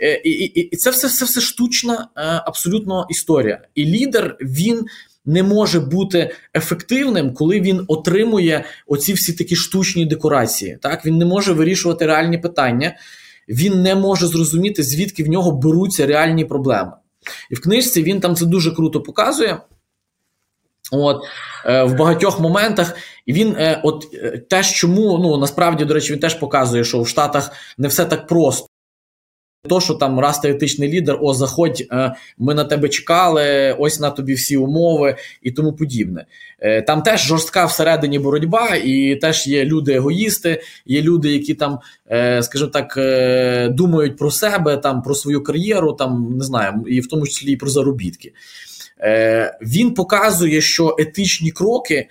Е, 0.00 0.20
і 0.24 0.30
і, 0.30 0.60
і 0.60 0.76
це 0.76 0.90
все 0.90 1.06
все, 1.06 1.24
все 1.24 1.40
штучна 1.40 2.08
е, 2.16 2.22
абсолютно 2.22 3.06
історія. 3.10 3.60
І 3.74 3.84
лідер 3.84 4.36
він 4.40 4.84
не 5.26 5.42
може 5.42 5.80
бути 5.80 6.30
ефективним, 6.54 7.34
коли 7.34 7.60
він 7.60 7.84
отримує 7.88 8.64
оці 8.86 9.12
всі 9.12 9.32
такі 9.32 9.56
штучні 9.56 10.06
декорації. 10.06 10.78
Так 10.82 11.06
Він 11.06 11.18
не 11.18 11.24
може 11.24 11.52
вирішувати 11.52 12.06
реальні 12.06 12.38
питання, 12.38 12.96
він 13.48 13.82
не 13.82 13.94
може 13.94 14.26
зрозуміти, 14.26 14.82
звідки 14.82 15.24
в 15.24 15.28
нього 15.28 15.52
беруться 15.52 16.06
реальні 16.06 16.44
проблеми. 16.44 16.92
І 17.50 17.54
в 17.54 17.60
книжці 17.60 18.02
він 18.02 18.20
там 18.20 18.36
це 18.36 18.46
дуже 18.46 18.70
круто 18.70 19.00
показує. 19.00 19.60
От 20.92 21.24
е, 21.66 21.82
в 21.82 21.96
багатьох 21.96 22.40
моментах, 22.40 22.96
він, 23.28 23.56
е, 23.58 23.80
от 23.82 24.06
е, 24.14 24.38
теж 24.50 24.72
чому 24.72 25.18
ну 25.18 25.36
насправді 25.36 25.84
до 25.84 25.94
речі, 25.94 26.12
він 26.12 26.20
теж 26.20 26.34
показує, 26.34 26.84
що 26.84 27.02
в 27.02 27.08
Штатах 27.08 27.52
не 27.78 27.88
все 27.88 28.04
так 28.04 28.26
просто. 28.26 28.66
То, 29.68 29.80
що 29.80 29.94
там 29.94 30.20
раз 30.20 30.38
ти 30.38 30.50
етичний 30.50 30.92
лідер, 30.92 31.18
о, 31.20 31.34
заходь, 31.34 31.86
е, 31.92 32.14
ми 32.38 32.54
на 32.54 32.64
тебе 32.64 32.88
чекали, 32.88 33.76
ось 33.78 34.00
на 34.00 34.10
тобі 34.10 34.34
всі 34.34 34.56
умови 34.56 35.16
і 35.42 35.50
тому 35.50 35.72
подібне. 35.72 36.26
Е, 36.60 36.82
там 36.82 37.02
теж 37.02 37.26
жорстка 37.26 37.64
всередині 37.64 38.18
боротьба, 38.18 38.76
і 38.84 39.16
теж 39.16 39.46
є 39.46 39.64
люди-егоїсти, 39.64 40.62
є 40.86 41.02
люди, 41.02 41.32
які 41.32 41.54
там, 41.54 41.78
е, 42.10 42.42
скажімо 42.42 42.70
так, 42.70 42.98
думають 43.74 44.16
про 44.16 44.30
себе, 44.30 44.76
там 44.76 45.02
про 45.02 45.14
свою 45.14 45.42
кар'єру, 45.42 45.92
там 45.92 46.34
не 46.38 46.44
знаю, 46.44 46.84
і 46.86 47.00
в 47.00 47.06
тому 47.06 47.26
числі 47.26 47.52
і 47.52 47.56
про 47.56 47.70
заробітки. 47.70 48.32
Він 49.60 49.94
показує, 49.94 50.60
що 50.60 50.96
етичні 50.98 51.50
кроки 51.50 52.08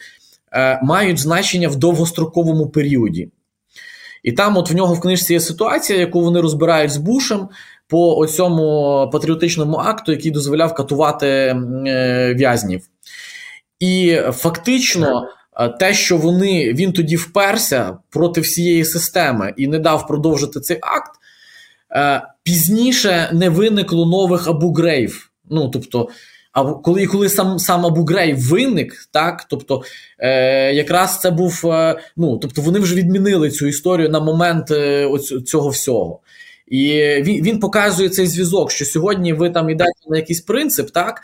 мають 0.81 1.19
значення 1.19 1.67
в 1.67 1.75
довгостроковому 1.75 2.69
періоді. 2.69 3.29
І 4.23 4.31
там, 4.31 4.57
от 4.57 4.71
в 4.71 4.75
нього 4.75 4.93
в 4.93 4.99
книжці 4.99 5.33
є 5.33 5.39
ситуація, 5.39 5.99
яку 5.99 6.21
вони 6.21 6.41
розбирають 6.41 6.91
з 6.91 6.97
Бушем 6.97 7.49
по 7.87 8.17
оцьому 8.17 9.09
патріотичному 9.11 9.77
акту, 9.77 10.11
який 10.11 10.31
дозволяв 10.31 10.73
катувати 10.73 11.27
е, 11.27 12.33
в'язнів. 12.37 12.81
І 13.79 14.19
фактично. 14.31 15.27
Е, 15.59 15.69
те, 15.69 15.93
що 15.93 16.17
вони 16.17 16.73
він 16.73 16.93
тоді 16.93 17.15
вперся 17.15 17.97
проти 18.09 18.41
всієї 18.41 18.85
системи 18.85 19.53
і 19.57 19.67
не 19.67 19.79
дав 19.79 20.07
продовжити 20.07 20.59
цей 20.59 20.77
акт, 20.81 21.11
е, 21.95 22.21
пізніше 22.43 23.29
не 23.33 23.49
виникло 23.49 24.05
нових 24.05 24.47
абугрейв. 24.47 25.29
Ну 25.49 25.69
тобто, 25.69 26.09
а 26.53 26.73
коли 26.73 27.07
коли 27.07 27.29
сам 27.29 27.59
сам 27.59 27.85
Абугрей 27.85 28.33
виник, 28.33 29.09
так 29.11 29.45
тобто 29.49 29.83
е, 30.19 30.73
якраз 30.73 31.19
це 31.19 31.31
був. 31.31 31.61
Е, 31.65 31.99
ну 32.17 32.37
тобто 32.37 32.61
вони 32.61 32.79
вже 32.79 32.95
відмінили 32.95 33.51
цю 33.51 33.67
історію 33.67 34.09
на 34.09 34.19
момент 34.19 34.71
е, 34.71 35.09
цього 35.45 35.69
всього. 35.69 36.19
І 36.67 36.93
він 37.21 37.43
він 37.43 37.59
показує 37.59 38.09
цей 38.09 38.27
зв'язок, 38.27 38.71
що 38.71 38.85
сьогодні 38.85 39.33
ви 39.33 39.49
там 39.49 39.69
йдете 39.69 39.91
на 40.09 40.17
якийсь 40.17 40.41
принцип, 40.41 40.91
так, 40.91 41.21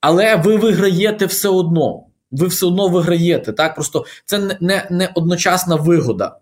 але 0.00 0.36
ви 0.36 0.56
виграєте 0.56 1.26
все 1.26 1.48
одно. 1.48 2.04
Ви 2.30 2.46
все 2.46 2.66
одно 2.66 2.88
виграєте. 2.88 3.52
так, 3.52 3.74
Просто 3.74 4.04
це 4.24 4.38
не 4.60 4.86
не 4.90 5.10
одночасна 5.14 5.76
вигода. 5.76 6.36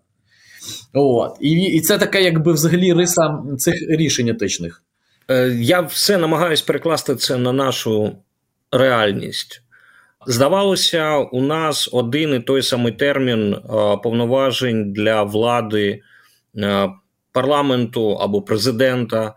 От. 0.93 1.37
І 1.41 1.51
і 1.51 1.81
це 1.81 1.99
така, 1.99 2.19
якби 2.19 2.53
взагалі 2.53 2.93
риса 2.93 3.43
цих 3.59 3.75
рішень 3.91 4.29
етичних. 4.29 4.83
Е, 5.31 5.49
я 5.49 5.81
все 5.81 6.19
намагаюсь 6.19 6.63
перекласти 6.63 7.17
це 7.17 7.37
на 7.37 7.53
нашу 7.53 8.17
реальність. 8.73 9.63
Здавалося, 10.27 11.17
у 11.17 11.43
нас 11.43 11.89
один 11.93 12.35
і 12.35 12.41
той 12.41 12.63
самий 12.63 12.93
термін 12.93 13.55
е, 13.55 13.61
повноважень 14.03 14.93
для 14.93 15.23
влади 15.23 16.03
е, 16.57 16.91
парламенту 17.33 18.13
або 18.13 18.43
президента. 18.43 19.35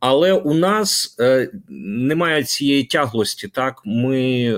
Але 0.00 0.32
у 0.32 0.54
нас 0.54 1.16
немає 1.68 2.44
цієї 2.44 2.84
тяглості. 2.84 3.48
Так, 3.48 3.82
ми 3.84 4.52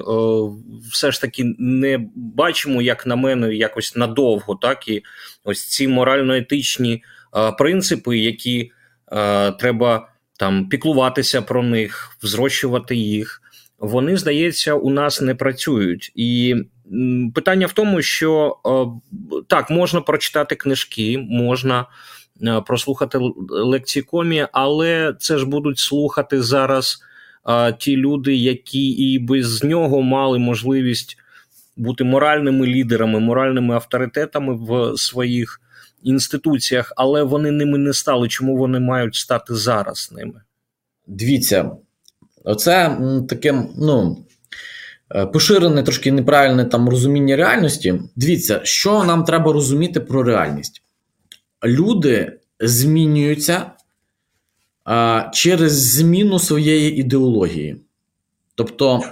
все 0.93 1.13
ж 1.13 1.21
таки 1.21 1.55
не 1.59 2.01
бачимо, 2.15 2.83
як 2.83 3.07
на 3.07 3.17
мене, 3.17 3.55
якось 3.55 3.97
надовго, 3.97 4.59
так 4.63 4.89
і 4.89 5.03
ось 5.45 5.69
ці 5.69 5.89
морально-етичні 5.89 7.03
принципи, 7.59 8.19
які 8.19 8.73
Е, 9.13 9.53
треба 9.53 10.09
там 10.39 10.69
піклуватися 10.69 11.43
про 11.43 11.63
них, 11.63 12.17
взрощувати 12.23 12.97
їх. 12.97 13.43
Вони, 13.79 14.17
здається, 14.17 14.75
у 14.75 14.91
нас 14.91 15.21
не 15.21 15.35
працюють. 15.35 16.13
І 16.15 16.57
питання 17.35 17.67
в 17.67 17.73
тому, 17.73 18.03
що 18.03 18.57
е, 18.67 18.71
так, 19.47 19.71
можна 19.71 20.01
прочитати 20.01 20.55
книжки, 20.55 21.19
можна 21.31 21.87
е, 22.43 22.61
прослухати 22.61 23.19
лекції 23.51 24.03
комі, 24.03 24.47
але 24.53 25.15
це 25.19 25.39
ж 25.39 25.47
будуть 25.47 25.79
слухати 25.79 26.43
зараз 26.43 27.03
ті 27.79 27.97
люди, 27.97 28.37
які 28.37 28.89
і 28.89 29.19
без 29.19 29.65
нього 29.65 30.03
мали 30.03 30.39
можливість 30.39 31.17
бути 31.77 32.05
моральними 32.05 32.67
лідерами, 32.67 33.21
моральними 33.21 33.75
авторитетами 33.75 34.55
в 34.55 34.99
своїх 34.99 35.61
інституціях, 36.03 36.93
але 36.97 37.23
вони 37.23 37.51
ними 37.51 37.79
не 37.79 37.93
стали. 37.93 38.29
Чому 38.29 38.57
вони 38.57 38.81
мають 38.81 39.15
стати 39.15 39.55
зараз 39.55 40.13
ними? 40.13 40.43
Дивіться, 41.07 41.71
оце 42.45 42.99
таке, 43.29 43.65
ну. 43.79 44.25
Е, 45.15 45.27
поширене 45.27 45.83
трошки 45.83 46.13
неправильне 46.13 46.65
там 46.65 46.89
розуміння 46.89 47.37
реальності. 47.37 48.01
Дивіться, 48.17 48.61
що 48.65 49.05
нам 49.05 49.25
треба 49.25 49.53
розуміти 49.53 50.01
про 50.01 50.23
реальність. 50.23 50.83
Люди 51.65 52.39
змінюються 52.61 53.71
а, 54.85 55.31
через 55.35 55.73
зміну 55.73 56.39
своєї 56.39 56.97
ідеології. 56.97 57.77
Тобто, 58.55 59.03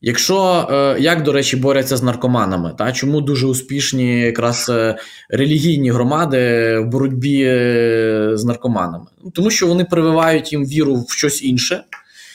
Якщо 0.00 0.68
е, 0.70 1.00
як, 1.00 1.22
до 1.22 1.32
речі, 1.32 1.56
борються 1.56 1.96
з 1.96 2.02
наркоманами, 2.02 2.74
та 2.78 2.92
чому 2.92 3.20
дуже 3.20 3.46
успішні 3.46 4.20
якраз 4.20 4.66
е, 4.68 4.96
релігійні 5.30 5.90
громади 5.90 6.38
в 6.78 6.86
боротьбі 6.86 7.42
е, 7.42 8.30
з 8.34 8.44
наркоманами? 8.44 9.06
Ну, 9.24 9.30
тому 9.30 9.50
що 9.50 9.66
вони 9.66 9.84
прививають 9.84 10.52
їм 10.52 10.66
віру 10.66 11.04
в 11.08 11.12
щось 11.12 11.42
інше. 11.42 11.84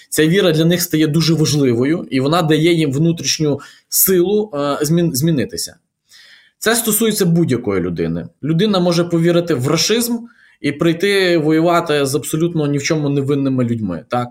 Ця 0.10 0.28
віра 0.28 0.52
для 0.52 0.66
них 0.66 0.82
стає 0.82 1.08
дуже 1.08 1.34
важливою, 1.34 2.08
і 2.12 2.20
вона 2.20 2.42
дає 2.42 2.74
їм 2.74 2.92
внутрішню 2.92 3.60
силу 3.90 4.52
змінитися. 5.14 5.76
Це 6.60 6.76
стосується 6.76 7.26
будь-якої 7.26 7.82
людини. 7.82 8.28
Людина 8.44 8.80
може 8.80 9.04
повірити 9.04 9.54
в 9.54 9.68
рашизм 9.68 10.18
і 10.62 10.72
прийти 10.72 11.38
воювати 11.38 12.06
з 12.06 12.16
абсолютно 12.16 12.68
ні 12.68 12.78
в 12.78 12.84
чому 12.84 13.10
невинними 13.10 13.64
людьми. 13.64 14.06
так. 14.10 14.28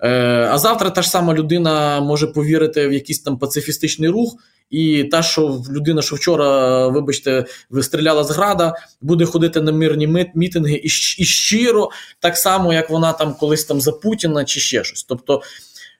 Е, 0.00 0.48
а 0.52 0.58
завтра 0.58 0.90
та 0.90 1.02
ж 1.02 1.10
сама 1.10 1.34
людина 1.34 2.00
може 2.00 2.26
повірити 2.26 2.88
в 2.88 2.92
якийсь 2.92 3.20
там 3.20 3.38
пацифістичний 3.38 4.10
рух, 4.10 4.36
і 4.70 5.04
та, 5.04 5.22
що 5.22 5.62
людина, 5.70 6.02
що 6.02 6.16
вчора, 6.16 6.88
вибачте, 6.88 7.44
вистріляла 7.70 8.24
з 8.24 8.30
града, 8.30 8.74
буде 9.00 9.24
ходити 9.24 9.60
на 9.60 9.72
мирні 9.72 10.26
мітинги 10.34 10.74
і, 10.74 10.86
і 11.18 11.24
щиро, 11.24 11.90
так 12.20 12.36
само, 12.36 12.72
як 12.72 12.90
вона 12.90 13.12
там 13.12 13.34
колись 13.34 13.64
там 13.64 13.80
за 13.80 13.92
Путіна 13.92 14.44
чи 14.44 14.60
ще 14.60 14.84
щось. 14.84 15.04
Тобто 15.04 15.42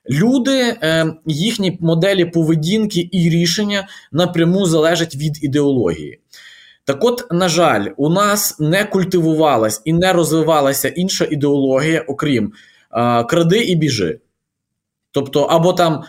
люди, 0.09 0.77
е, 0.81 1.13
їхні 1.25 1.77
моделі 1.81 2.25
поведінки 2.25 3.09
і 3.11 3.29
рішення 3.29 3.87
напряму 4.11 4.65
залежать 4.65 5.15
від 5.15 5.43
ідеології. 5.43 6.19
Так 6.85 7.03
от, 7.03 7.27
на 7.31 7.49
жаль, 7.49 7.87
у 7.97 8.09
нас 8.09 8.59
не 8.59 8.85
культивувалась 8.85 9.81
і 9.85 9.93
не 9.93 10.13
розвивалася 10.13 10.87
інша 10.87 11.25
ідеологія, 11.31 12.01
окрім 12.07 12.53
кради 13.29 13.59
і 13.59 13.75
біжи. 13.75 14.19
Тобто, 15.11 15.41
або 15.41 15.73
там 15.73 16.03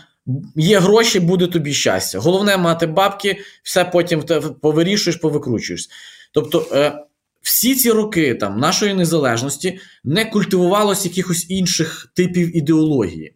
є 0.56 0.78
гроші, 0.78 1.20
буде 1.20 1.46
тобі 1.46 1.74
щастя. 1.74 2.18
Головне 2.18 2.56
мати 2.56 2.86
бабки, 2.86 3.38
все 3.62 3.84
потім 3.84 4.22
повирішуєш, 4.62 5.16
повикручуєш. 5.16 5.88
Тобто, 6.32 6.66
е, 6.72 7.04
всі 7.42 7.74
ці 7.74 7.90
роки 7.90 8.34
там, 8.34 8.60
нашої 8.60 8.94
незалежності 8.94 9.80
не 10.04 10.24
культивувалося 10.24 11.08
якихось 11.08 11.46
інших 11.50 12.12
типів 12.14 12.56
ідеології. 12.56 13.34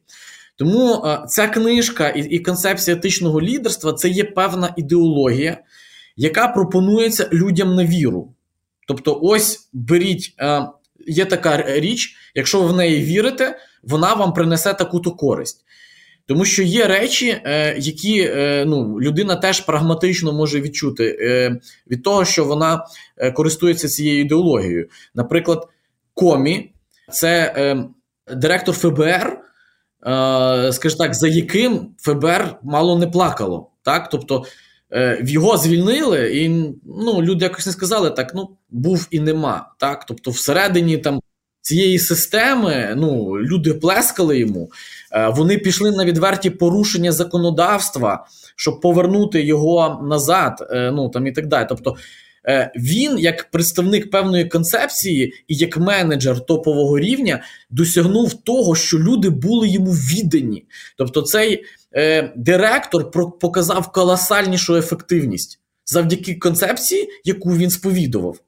Тому 0.57 1.05
е, 1.07 1.25
ця 1.29 1.49
книжка 1.49 2.09
і, 2.09 2.21
і 2.21 2.39
концепція 2.39 2.97
етичного 2.97 3.43
лідерства 3.43 3.93
це 3.93 4.09
є 4.09 4.25
певна 4.25 4.75
ідеологія, 4.77 5.59
яка 6.17 6.49
пропонується 6.49 7.29
людям 7.33 7.75
на 7.75 7.85
віру. 7.85 8.35
Тобто, 8.89 9.19
ось 9.23 9.69
беріть. 9.73 10.35
Е, 10.41 10.67
є 11.07 11.25
така 11.25 11.81
річ, 11.81 12.17
якщо 12.35 12.63
ви 12.63 12.73
в 12.73 12.77
неї 12.77 13.03
вірите, 13.03 13.59
вона 13.83 14.15
вам 14.15 14.33
принесе 14.33 14.75
таку-то 14.75 15.11
користь. 15.11 15.65
Тому 16.27 16.45
що 16.45 16.63
є 16.63 16.87
речі, 16.87 17.41
е, 17.45 17.77
які 17.79 18.21
е, 18.21 18.65
ну, 18.67 19.01
людина 19.01 19.37
теж 19.37 19.61
прагматично 19.61 20.33
може 20.33 20.61
відчути 20.61 21.19
е, 21.21 21.61
від 21.91 22.03
того, 22.03 22.25
що 22.25 22.45
вона 22.45 22.87
користується 23.35 23.89
цією 23.89 24.21
ідеологією. 24.21 24.89
Наприклад, 25.15 25.69
Комі 26.15 26.73
це 27.13 27.55
директор 28.37 28.75
ФБР, 28.75 29.39
скажімо 30.73 30.99
так, 30.99 31.15
за 31.15 31.29
яким 31.29 31.89
ФБР 31.99 32.57
мало 32.63 32.99
не 32.99 33.07
плакало. 33.07 33.71
Так? 33.83 34.09
Тобто 34.09 34.45
його 35.25 35.57
звільнили, 35.57 36.37
і 36.37 36.49
ну, 36.85 37.23
люди 37.23 37.45
якось 37.45 37.67
не 37.67 37.73
сказали 37.73 38.11
так: 38.11 38.33
ну, 38.35 38.49
був 38.71 39.09
і 39.11 39.21
нема. 39.21 39.73
Так? 39.79 40.07
Тобто, 40.07 40.31
всередині 40.31 40.99
там 40.99 41.21
цієї 41.61 41.99
системи 41.99 42.95
ну, 42.97 43.39
люди 43.39 43.75
плескали 43.75 44.39
йому, 44.39 44.71
е, 45.13 45.29
вони 45.29 45.59
пішли 45.59 45.91
на 45.91 46.05
відверті 46.05 46.51
порушення 46.51 47.13
законодавства, 47.13 48.27
щоб 48.57 48.81
повернути 48.81 49.43
його 49.43 50.05
назад, 50.09 50.69
е, 50.71 50.91
ну 50.91 51.09
там 51.09 51.27
і 51.27 51.33
так 51.33 51.47
далі. 51.47 51.67
Тобто, 51.69 51.97
він, 52.77 53.19
як 53.19 53.51
представник 53.51 54.11
певної 54.11 54.45
концепції 54.45 55.33
і 55.49 55.55
як 55.57 55.77
менеджер 55.77 56.41
топового 56.41 56.99
рівня, 56.99 57.43
досягнув 57.71 58.35
того, 58.35 58.75
що 58.75 58.99
люди 58.99 59.31
були 59.31 59.69
йому 59.69 59.91
віддані. 59.91 60.65
Тобто, 60.99 61.23
цей 61.23 61.65
е, 61.97 62.33
директор 62.37 63.11
показав 63.39 63.93
колосальнішу 63.93 64.77
ефективність 64.77 65.59
завдяки 65.87 66.35
концепції, 66.35 67.09
яку 67.25 67.57
він 67.57 67.71
сповідував. 67.71 68.39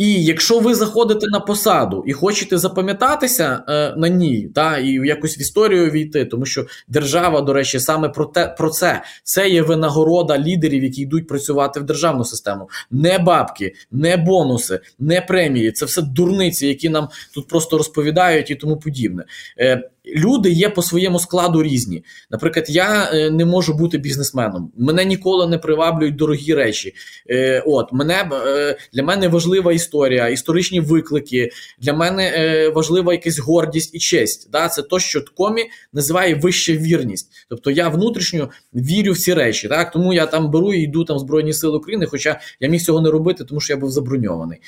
І 0.00 0.24
якщо 0.24 0.58
ви 0.58 0.74
заходите 0.74 1.26
на 1.30 1.40
посаду 1.40 2.04
і 2.06 2.12
хочете 2.12 2.58
запам'ятатися 2.58 3.62
е, 3.68 3.94
на 3.96 4.08
ній, 4.08 4.50
та 4.54 4.78
і 4.78 4.92
якось 4.92 5.38
в 5.38 5.40
історію 5.40 5.90
війти, 5.90 6.24
тому 6.24 6.46
що 6.46 6.66
держава, 6.88 7.40
до 7.40 7.52
речі, 7.52 7.80
саме 7.80 8.08
про 8.08 8.26
те 8.26 8.54
про 8.58 8.70
це 8.70 9.02
це 9.24 9.48
є 9.48 9.62
винагорода 9.62 10.38
лідерів, 10.38 10.84
які 10.84 11.02
йдуть 11.02 11.28
працювати 11.28 11.80
в 11.80 11.84
державну 11.84 12.24
систему. 12.24 12.68
Не 12.90 13.18
бабки, 13.18 13.74
не 13.90 14.16
бонуси, 14.16 14.80
не 14.98 15.20
премії. 15.20 15.72
Це 15.72 15.84
все 15.84 16.02
дурниці, 16.02 16.66
які 16.66 16.88
нам 16.88 17.08
тут 17.34 17.48
просто 17.48 17.78
розповідають 17.78 18.50
і 18.50 18.54
тому 18.54 18.76
подібне. 18.76 19.24
Е, 19.58 19.90
Люди 20.06 20.50
є 20.50 20.68
по 20.68 20.82
своєму 20.82 21.18
складу 21.18 21.62
різні. 21.62 22.04
Наприклад, 22.30 22.66
я 22.68 23.10
е, 23.12 23.30
не 23.30 23.44
можу 23.44 23.74
бути 23.74 23.98
бізнесменом. 23.98 24.72
Мене 24.76 25.04
ніколи 25.04 25.46
не 25.46 25.58
приваблюють 25.58 26.16
дорогі 26.16 26.54
речі. 26.54 26.94
Е, 27.30 27.62
от 27.66 27.92
мене 27.92 28.30
е, 28.32 28.76
для 28.92 29.02
мене 29.02 29.28
важлива 29.28 29.72
історія, 29.72 30.28
історичні 30.28 30.80
виклики. 30.80 31.50
Для 31.78 31.92
мене 31.92 32.72
важлива 32.74 33.12
якась 33.12 33.38
гордість 33.38 33.94
і 33.94 33.98
честь. 33.98 34.50
Да? 34.52 34.68
Це 34.68 34.82
то, 34.82 34.98
що 34.98 35.20
Ткомі 35.20 35.64
називає 35.92 36.34
вища 36.34 36.72
вірність. 36.72 37.30
Тобто 37.48 37.70
я 37.70 37.88
внутрішньо 37.88 38.48
вірю 38.74 39.12
в 39.12 39.18
ці 39.18 39.34
речі. 39.34 39.68
Так 39.68 39.90
тому 39.90 40.12
я 40.12 40.26
там 40.26 40.50
беру 40.50 40.74
і 40.74 40.82
йду 40.82 41.04
там 41.04 41.16
в 41.16 41.20
Збройні 41.20 41.52
Сили 41.52 41.78
України, 41.78 42.06
хоча 42.06 42.40
я 42.60 42.68
міг 42.68 42.82
цього 42.82 43.00
не 43.00 43.10
робити, 43.10 43.44
тому 43.44 43.60
що 43.60 43.72
я 43.72 43.76
був 43.76 43.90
заброньований. 43.90 44.58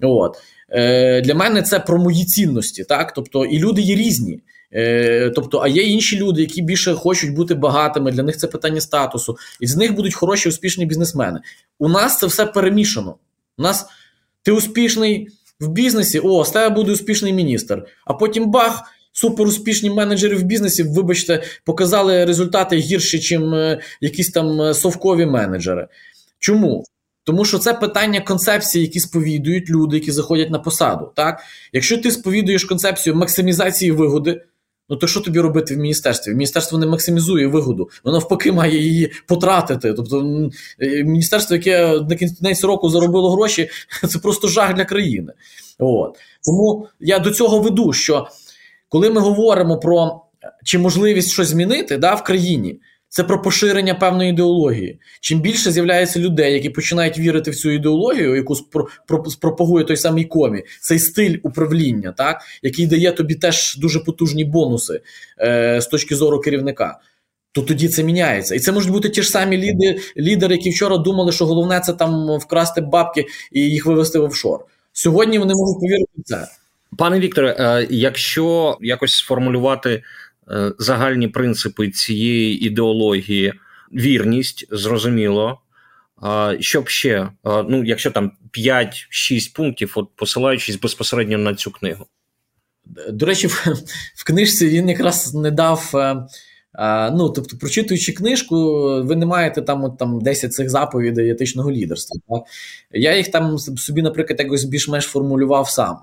От 0.00 0.36
для 1.24 1.34
мене 1.34 1.62
це 1.62 1.80
про 1.80 1.98
мої 1.98 2.24
цінності. 2.24 2.84
Так, 2.84 3.12
тобто 3.14 3.44
і 3.44 3.58
люди 3.58 3.82
є 3.82 3.94
різні. 3.94 4.40
Е, 4.74 5.30
тобто, 5.34 5.58
а 5.58 5.68
є 5.68 5.82
інші 5.82 6.18
люди, 6.18 6.40
які 6.40 6.62
більше 6.62 6.94
хочуть 6.94 7.34
бути 7.34 7.54
багатими. 7.54 8.12
Для 8.12 8.22
них 8.22 8.36
це 8.36 8.46
питання 8.46 8.80
статусу, 8.80 9.36
і 9.60 9.66
з 9.66 9.76
них 9.76 9.94
будуть 9.94 10.14
хороші, 10.14 10.48
успішні 10.48 10.86
бізнесмени. 10.86 11.40
У 11.78 11.88
нас 11.88 12.18
це 12.18 12.26
все 12.26 12.46
перемішано. 12.46 13.16
У 13.58 13.62
нас 13.62 13.86
ти 14.42 14.52
успішний 14.52 15.28
в 15.60 15.68
бізнесі, 15.68 16.18
о, 16.18 16.44
з 16.44 16.50
тебе 16.50 16.74
буде 16.74 16.92
успішний 16.92 17.32
міністр. 17.32 17.84
А 18.04 18.14
потім 18.14 18.50
бах, 18.50 18.82
суперуспішні 19.12 19.90
менеджери 19.90 20.36
в 20.36 20.42
бізнесі, 20.42 20.82
вибачте, 20.82 21.42
показали 21.64 22.24
результати 22.24 22.76
гірші, 22.76 23.16
ніж 23.16 23.52
е, 23.52 23.80
якісь 24.00 24.30
там 24.30 24.60
е, 24.60 24.74
совкові 24.74 25.26
менеджери. 25.26 25.88
Чому? 26.38 26.84
Тому 27.24 27.44
що 27.44 27.58
це 27.58 27.74
питання 27.74 28.20
концепції, 28.20 28.84
які 28.84 29.00
сповідують 29.00 29.70
люди, 29.70 29.96
які 29.96 30.12
заходять 30.12 30.50
на 30.50 30.58
посаду. 30.58 31.12
Так? 31.16 31.40
Якщо 31.72 31.98
ти 31.98 32.10
сповідуєш 32.10 32.64
концепцію 32.64 33.14
максимізації 33.14 33.90
вигоди, 33.90 34.42
Ну 34.90 34.96
то 34.96 35.06
що 35.06 35.20
тобі 35.20 35.40
робити 35.40 35.74
в 35.74 35.78
міністерстві? 35.78 36.32
Міністерство 36.32 36.78
не 36.78 36.86
максимізує 36.86 37.46
вигоду, 37.46 37.90
воно 38.04 38.18
навпаки 38.18 38.52
має 38.52 38.78
її 38.78 39.12
потратити. 39.26 39.92
Тобто, 39.92 40.50
е, 40.80 41.04
міністерство, 41.04 41.56
яке 41.56 42.00
на 42.08 42.16
кінець 42.16 42.64
року 42.64 42.90
заробило 42.90 43.30
гроші, 43.30 43.68
це 44.08 44.18
просто 44.18 44.48
жах 44.48 44.74
для 44.74 44.84
країни. 44.84 45.32
От 45.78 46.18
тому 46.44 46.88
я 47.00 47.18
до 47.18 47.30
цього 47.30 47.60
веду, 47.60 47.92
що 47.92 48.28
коли 48.88 49.10
ми 49.10 49.20
говоримо 49.20 49.78
про 49.78 50.20
чи 50.64 50.78
можливість 50.78 51.32
щось 51.32 51.48
змінити 51.48 51.98
да, 51.98 52.14
в 52.14 52.24
країні, 52.24 52.80
це 53.10 53.24
про 53.24 53.42
поширення 53.42 53.94
певної 53.94 54.30
ідеології. 54.30 54.98
Чим 55.20 55.40
більше 55.40 55.70
з'являється 55.70 56.20
людей, 56.20 56.52
які 56.52 56.70
починають 56.70 57.18
вірити 57.18 57.50
в 57.50 57.56
цю 57.56 57.70
ідеологію, 57.70 58.36
яку 58.36 58.56
пропагує 59.40 59.84
той 59.84 59.96
самий 59.96 60.24
комі, 60.24 60.62
цей 60.80 60.98
стиль 60.98 61.38
управління, 61.42 62.14
так 62.16 62.42
який 62.62 62.86
дає 62.86 63.12
тобі 63.12 63.34
теж 63.34 63.76
дуже 63.76 64.00
потужні 64.00 64.44
бонуси 64.44 65.00
е, 65.40 65.80
з 65.80 65.86
точки 65.86 66.16
зору 66.16 66.40
керівника. 66.40 66.98
То 67.52 67.62
тоді 67.62 67.88
це 67.88 68.02
міняється. 68.02 68.54
І 68.54 68.58
це 68.58 68.72
можуть 68.72 68.92
бути 68.92 69.08
ті 69.08 69.22
ж 69.22 69.30
самі 69.30 69.58
лідери, 69.58 70.00
лідери, 70.16 70.54
які 70.54 70.70
вчора 70.70 70.96
думали, 70.96 71.32
що 71.32 71.46
головне 71.46 71.80
це 71.80 71.92
там 71.92 72.38
вкрасти 72.38 72.80
бабки 72.80 73.26
і 73.52 73.60
їх 73.60 73.86
вивести 73.86 74.18
в 74.18 74.24
офшор. 74.24 74.60
Сьогодні 74.92 75.38
вони 75.38 75.54
можуть 75.54 75.80
повірити 75.80 76.12
в 76.18 76.22
це. 76.22 76.48
Пане 76.98 77.20
Вікторе, 77.20 77.56
е, 77.58 77.86
якщо 77.90 78.78
якось 78.80 79.12
сформулювати 79.12 80.02
загальні 80.78 81.28
принципи 81.28 81.90
цієї 81.90 82.66
ідеології, 82.66 83.52
вірність, 83.92 84.66
зрозуміло. 84.70 85.60
Щоб 86.60 86.88
ще, 86.88 87.28
ну, 87.44 87.84
якщо 87.84 88.10
там 88.10 88.32
5-6 88.52 89.54
пунктів, 89.54 89.92
от 89.96 90.08
посилаючись 90.16 90.76
безпосередньо 90.76 91.38
на 91.38 91.54
цю 91.54 91.70
книгу. 91.70 92.06
До 93.08 93.26
речі, 93.26 93.46
в, 93.46 93.66
в 94.14 94.24
книжці 94.24 94.68
він 94.68 94.88
якраз 94.88 95.34
не 95.34 95.50
дав. 95.50 95.90
Е, 96.74 97.10
ну, 97.10 97.30
тобто, 97.30 97.56
прочитуючи 97.56 98.12
книжку, 98.12 98.56
ви 99.04 99.16
не 99.16 99.26
маєте 99.26 99.62
там 99.62 99.84
от, 99.84 99.98
там 99.98 100.20
10 100.20 100.52
цих 100.52 100.70
заповідей 100.70 101.30
етичного 101.30 101.70
лідерства. 101.70 102.20
Так? 102.28 102.42
Я 102.90 103.16
їх 103.16 103.30
там 103.30 103.58
собі, 103.58 104.02
наприклад, 104.02 104.40
якось 104.40 104.64
більш-менш 104.64 105.04
формулював 105.04 105.70
сам. 105.70 105.98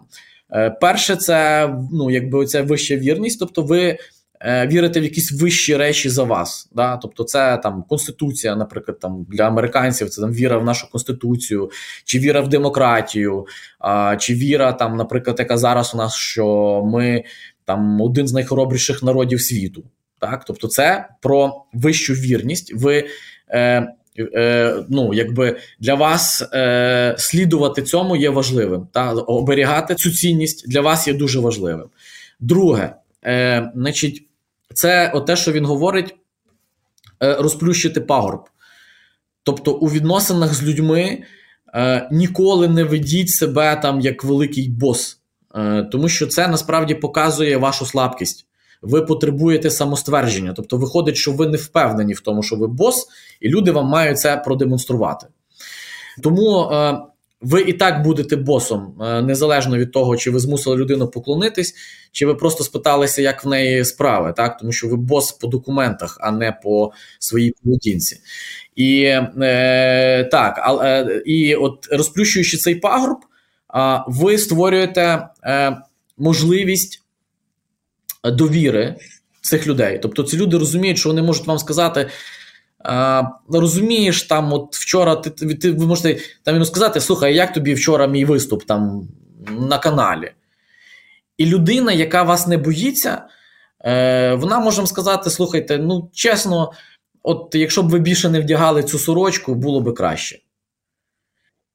Е, 0.52 0.70
перше, 0.70 1.16
це 1.16 1.70
ну, 1.92 2.12
якби 2.12 2.40
оця 2.40 2.62
вища 2.62 2.96
вірність, 2.96 3.40
тобто 3.40 3.62
ви 3.62 3.82
Е, 3.90 3.98
вірити 4.45 5.00
в 5.00 5.04
якісь 5.04 5.32
вищі 5.41 5.78
речі 5.78 6.10
за 6.10 6.23
вас. 6.23 6.69
Да? 6.76 6.97
Тобто, 6.97 7.23
це 7.23 7.58
там 7.58 7.84
конституція, 7.89 8.56
наприклад, 8.56 9.00
там 9.00 9.26
для 9.30 9.43
американців 9.43 10.10
це 10.10 10.21
там 10.21 10.34
віра 10.34 10.58
в 10.58 10.63
нашу 10.63 10.91
конституцію, 10.91 11.71
чи 12.06 12.19
віра 12.19 12.41
в 12.41 12.47
демократію, 12.47 13.47
а, 13.80 14.17
чи 14.19 14.34
віра 14.34 14.73
там, 14.73 14.97
наприклад, 14.97 15.36
яка 15.39 15.58
зараз 15.58 15.93
у 15.93 15.97
нас, 15.97 16.15
що 16.15 16.82
ми 16.86 17.23
там 17.65 18.02
один 18.02 18.28
з 18.28 18.34
найхоробріших 18.34 19.04
народів 19.04 19.41
світу. 19.41 19.84
Так, 20.19 20.45
тобто, 20.45 20.67
це 20.67 21.10
про 21.21 21.63
вищу 21.73 22.13
вірність. 22.13 22.73
Ви 22.76 23.08
е, 23.50 23.88
е, 24.19 24.76
ну, 24.89 25.13
якби 25.13 25.58
для 25.80 25.93
вас 25.93 26.50
е, 26.54 27.15
слідувати 27.17 27.82
цьому 27.82 28.15
є 28.15 28.30
важливим. 28.30 28.88
Та 28.93 29.12
оберігати 29.12 29.95
цю 29.95 30.12
цінність 30.12 30.69
для 30.69 30.82
вас 30.82 31.08
є 31.08 31.13
дуже 31.13 31.39
важливим. 31.39 31.89
Друге, 32.39 32.95
е, 33.26 33.71
значить, 33.76 34.27
це 34.73 35.23
те, 35.27 35.36
що 35.36 35.51
він 35.51 35.65
говорить, 35.65 36.15
е, 37.23 37.36
розплющити 37.36 38.01
пагорб. 38.01 38.49
Тобто, 39.43 39.73
у 39.73 39.88
відносинах 39.88 40.53
з 40.53 40.63
людьми 40.63 41.23
е, 41.73 42.10
ніколи 42.12 42.67
не 42.67 42.84
ведіть 42.84 43.30
себе 43.30 43.75
там 43.75 43.99
як 43.99 44.23
великий 44.23 44.69
бос, 44.69 45.19
е, 45.56 45.84
тому 45.84 46.10
що 46.10 46.27
це 46.27 46.47
насправді 46.47 46.95
показує 46.95 47.58
вашу 47.58 47.86
слабкість 47.86 48.47
ви 48.82 49.01
потребуєте 49.01 49.69
самоствердження. 49.69 50.53
Тобто, 50.53 50.77
виходить, 50.77 51.15
що 51.15 51.32
ви 51.32 51.47
не 51.47 51.58
впевнені 51.58 52.13
в 52.13 52.19
тому, 52.19 52.43
що 52.43 52.56
ви 52.56 52.67
бос, 52.67 53.08
і 53.41 53.49
люди 53.49 53.71
вам 53.71 53.86
мають 53.86 54.19
це 54.19 54.38
продемонструвати. 54.38 55.27
Тому 56.23 56.71
ви 57.41 57.62
і 57.62 57.73
так 57.73 58.02
будете 58.04 58.36
босом, 58.36 59.02
е, 59.02 59.21
незалежно 59.21 59.78
від 59.78 59.91
того, 59.91 60.17
чи 60.17 60.32
ви 60.32 60.39
змусили 60.39 60.78
людину 60.78 61.08
поклонитись, 61.08 61.76
чи 62.12 62.26
ви 62.26 62.36
просто 62.36 62.63
спиталися, 62.63 63.21
як 63.21 63.45
в 63.45 63.47
неї 63.47 63.86
справи, 63.86 64.34
так? 64.38 64.58
тому 64.58 64.71
що 64.71 64.88
ви 64.88 64.95
бос 64.95 65.32
по 65.32 65.47
документах, 65.47 66.17
а 66.21 66.32
не 66.32 66.52
по 66.63 66.91
своїй 67.19 67.54
поведінці. 67.63 68.19
І 68.76 69.02
е, 69.41 70.30
так, 70.32 70.60
а, 70.63 70.88
е, 70.88 71.21
і 71.26 71.56
от 71.56 71.88
розплющуючи 71.91 72.58
цей 72.58 72.76
пагорб, 72.76 73.17
е, 73.76 74.04
ви 74.08 74.38
створюєте 74.38 75.28
е, 75.43 75.78
можливість 76.17 77.04
довіри 78.23 78.95
цих 79.41 79.67
людей. 79.67 80.00
Тобто 80.02 80.23
ці 80.23 80.38
люди 80.38 80.58
розуміють, 80.58 80.97
що 80.97 81.10
вони 81.10 81.21
можуть 81.21 81.47
вам 81.47 81.60
сказати. 81.60 82.10
А, 82.89 83.23
розумієш, 83.50 84.23
там 84.23 84.54
от 84.54 84.76
вчора 84.76 85.15
ти, 85.15 85.56
ти 85.56 85.71
ви 85.71 85.86
можете 85.86 86.17
там 86.43 86.56
йому 86.56 86.65
сказати: 86.65 87.00
слухай, 87.02 87.36
як 87.36 87.54
тобі 87.54 87.73
вчора 87.73 88.08
мій 88.08 88.26
виступ 88.26 88.63
там 88.63 89.08
на 89.60 89.78
каналі? 89.78 90.32
І 91.38 91.45
людина, 91.45 91.91
яка 91.91 92.23
вас 92.23 92.47
не 92.47 92.58
боїться, 92.58 93.21
е, 93.86 94.34
вона 94.34 94.60
може 94.60 94.88
сказати: 94.88 95.30
слухайте, 95.30 95.78
ну 95.78 96.10
чесно, 96.13 96.71
от 97.23 97.56
якщо 97.56 97.84
б 97.84 97.89
ви 97.89 98.00
більше 98.00 98.30
не 98.30 98.39
вдягали 98.39 98.84
цю 98.84 99.00
сорочку, 99.00 99.56
було 99.56 99.82
б 99.82 99.93
краще. 99.93 100.39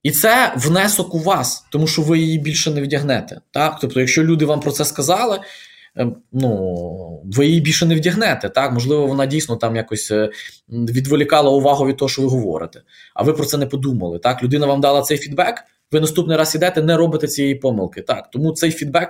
І 0.03 0.11
це 0.11 0.53
внесок 0.57 1.14
у 1.14 1.18
вас, 1.18 1.66
тому 1.70 1.87
що 1.87 2.03
ви 2.03 2.18
її 2.18 2.38
більше 2.38 2.70
не 2.70 2.83
вдягнете. 2.83 3.40
Так? 3.51 3.79
Тобто, 3.81 4.01
якщо 4.01 4.25
люди 4.25 4.44
вам 4.44 4.61
про 4.61 4.72
це 4.72 4.85
сказали, 4.85 5.40
ну, 6.33 7.22
ви 7.24 7.46
її 7.46 7.61
більше 7.61 7.87
не 7.87 7.94
вдягнете. 7.94 8.48
так? 8.48 8.72
Можливо, 8.72 9.07
вона 9.07 9.26
дійсно 9.26 9.57
там 9.57 9.76
якось 9.76 10.11
е, 10.11 10.31
відволікала 10.68 11.50
увагу 11.50 11.87
від 11.87 11.96
того, 11.96 12.09
що 12.09 12.22
ви 12.22 12.28
говорите. 12.28 12.83
А 13.14 13.22
ви 13.22 13.33
про 13.33 13.44
це 13.44 13.59
не 13.59 13.66
подумали. 13.66 14.18
так? 14.18 14.42
Людина 14.42 14.66
вам 14.66 14.81
дала 14.81 15.02
цей 15.02 15.18
фідбек. 15.18 15.64
Ви 15.92 16.00
наступний 16.00 16.37
раз 16.37 16.55
ідете, 16.55 16.83
не 16.83 16.96
робите 16.96 17.28
цієї 17.28 17.55
помилки. 17.55 18.02
Так, 18.02 18.31
Тому 18.31 18.52
цей 18.52 18.70
фідбек 18.70 19.09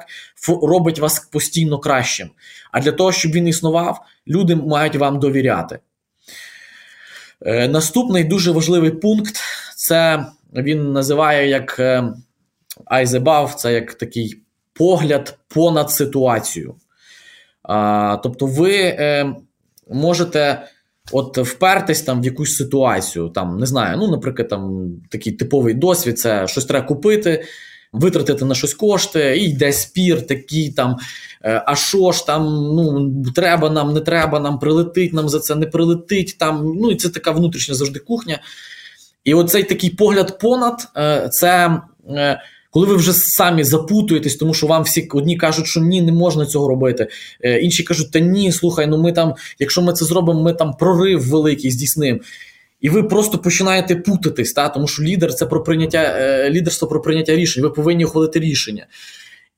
робить 0.63 0.99
вас 0.99 1.21
постійно 1.21 1.79
кращим. 1.79 2.31
А 2.73 2.81
для 2.81 2.93
того, 2.93 3.13
щоб 3.13 3.33
він 3.33 3.49
існував, 3.49 4.01
люди 4.29 4.57
мають 4.57 4.97
вам 4.97 5.19
довіряти. 5.19 5.79
Е, 7.47 7.69
Наступний 7.69 8.25
дуже 8.25 8.51
важливий 8.51 8.91
пункт 8.91 9.35
це 9.77 10.27
він 10.57 10.93
називає 10.93 11.49
як 11.49 11.77
е, 11.79 12.15
це 13.57 13.73
як 13.73 13.95
такий 13.95 14.42
погляд 14.75 15.39
понад 15.49 15.91
ситуацію. 15.91 16.75
А, 17.63 18.17
Тобто, 18.23 18.47
ви 18.47 18.75
е, 18.77 19.35
можете 19.91 20.63
от 21.13 21.39
впертись 21.39 22.03
там 22.03 22.23
в 22.23 22.25
якусь 22.25 22.57
ситуацію, 22.57 23.29
там 23.29 23.59
не 23.59 23.67
знаю, 23.67 23.97
ну, 23.99 24.11
наприклад, 24.11 24.49
там 24.49 24.91
такий 25.11 25.33
типовий 25.33 25.75
досвід: 25.75 26.19
це 26.19 26.47
щось 26.47 26.65
треба 26.65 26.87
купити. 26.87 27.45
Витратити 27.93 28.45
на 28.45 28.55
щось 28.55 28.75
кошти, 28.75 29.37
і 29.39 29.45
йде 29.45 29.73
спір, 29.73 30.27
такий 30.27 30.73
там, 30.73 30.97
е, 31.45 31.63
а 31.67 31.77
що 31.77 32.13
ж 32.13 32.27
там, 32.27 32.45
ну 32.45 33.13
треба 33.35 33.71
нам, 33.71 33.93
не 33.93 34.01
треба 34.01 34.41
нам, 34.41 34.59
прилетить 34.59 35.13
нам 35.13 35.29
за 35.29 35.41
це, 35.41 35.55
не 35.55 35.67
прилетить 35.67 36.37
там. 36.39 36.77
Ну 36.81 36.91
і 36.91 36.97
це 36.97 37.09
така 37.09 37.31
внутрішня 37.31 37.75
завжди 37.75 37.99
кухня. 37.99 38.41
І 39.25 39.35
оцей 39.35 39.63
такий 39.63 39.91
погляд 39.91 40.39
понад 40.39 40.89
е, 40.97 41.29
це 41.29 41.81
е, 42.09 42.41
коли 42.73 42.87
ви 42.87 42.97
вже 42.97 43.13
самі 43.13 43.65
запутуєтесь, 43.65 44.37
тому 44.37 44.55
що 44.55 44.67
вам 44.67 44.83
всі 44.83 45.09
одні 45.11 45.37
кажуть, 45.37 45.67
що 45.67 45.81
ні, 45.81 46.03
не 46.03 46.13
можна 46.13 46.47
цього 46.47 46.69
робити. 46.69 47.09
Е, 47.41 47.59
інші 47.59 47.83
кажуть, 47.83 48.11
та 48.11 48.19
ні, 48.19 48.53
слухай, 48.53 48.87
ну 48.87 48.99
ми 48.99 49.13
там, 49.13 49.35
якщо 49.59 49.83
ми 49.83 49.93
це 49.93 50.05
зробимо, 50.05 50.43
ми 50.43 50.55
там 50.55 50.73
прорив 50.73 51.29
великий 51.29 51.71
здійснимо. 51.71 52.19
І 52.81 52.89
ви 52.89 53.03
просто 53.03 53.39
починаєте 53.39 53.97
путатись, 53.97 54.53
та? 54.53 54.69
тому 54.69 54.89
що 54.89 55.03
лідер 55.03 55.35
це 55.35 55.47
про 55.47 55.63
прийняття 55.63 56.03
е, 56.19 56.51
лідерство 56.51 56.89
про 56.89 57.03
прийняття 57.03 57.37
рішень. 57.37 57.63
Ви 57.63 57.71
повинні 57.71 58.05
ухвалити 58.05 58.41
рішення. 58.41 58.87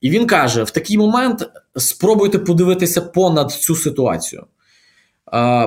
І 0.00 0.10
він 0.10 0.26
каже: 0.26 0.62
в 0.62 0.70
такий 0.70 0.98
момент 0.98 1.48
спробуйте 1.76 2.38
подивитися 2.38 3.00
понад 3.00 3.52
цю 3.52 3.76
ситуацію. 3.76 4.46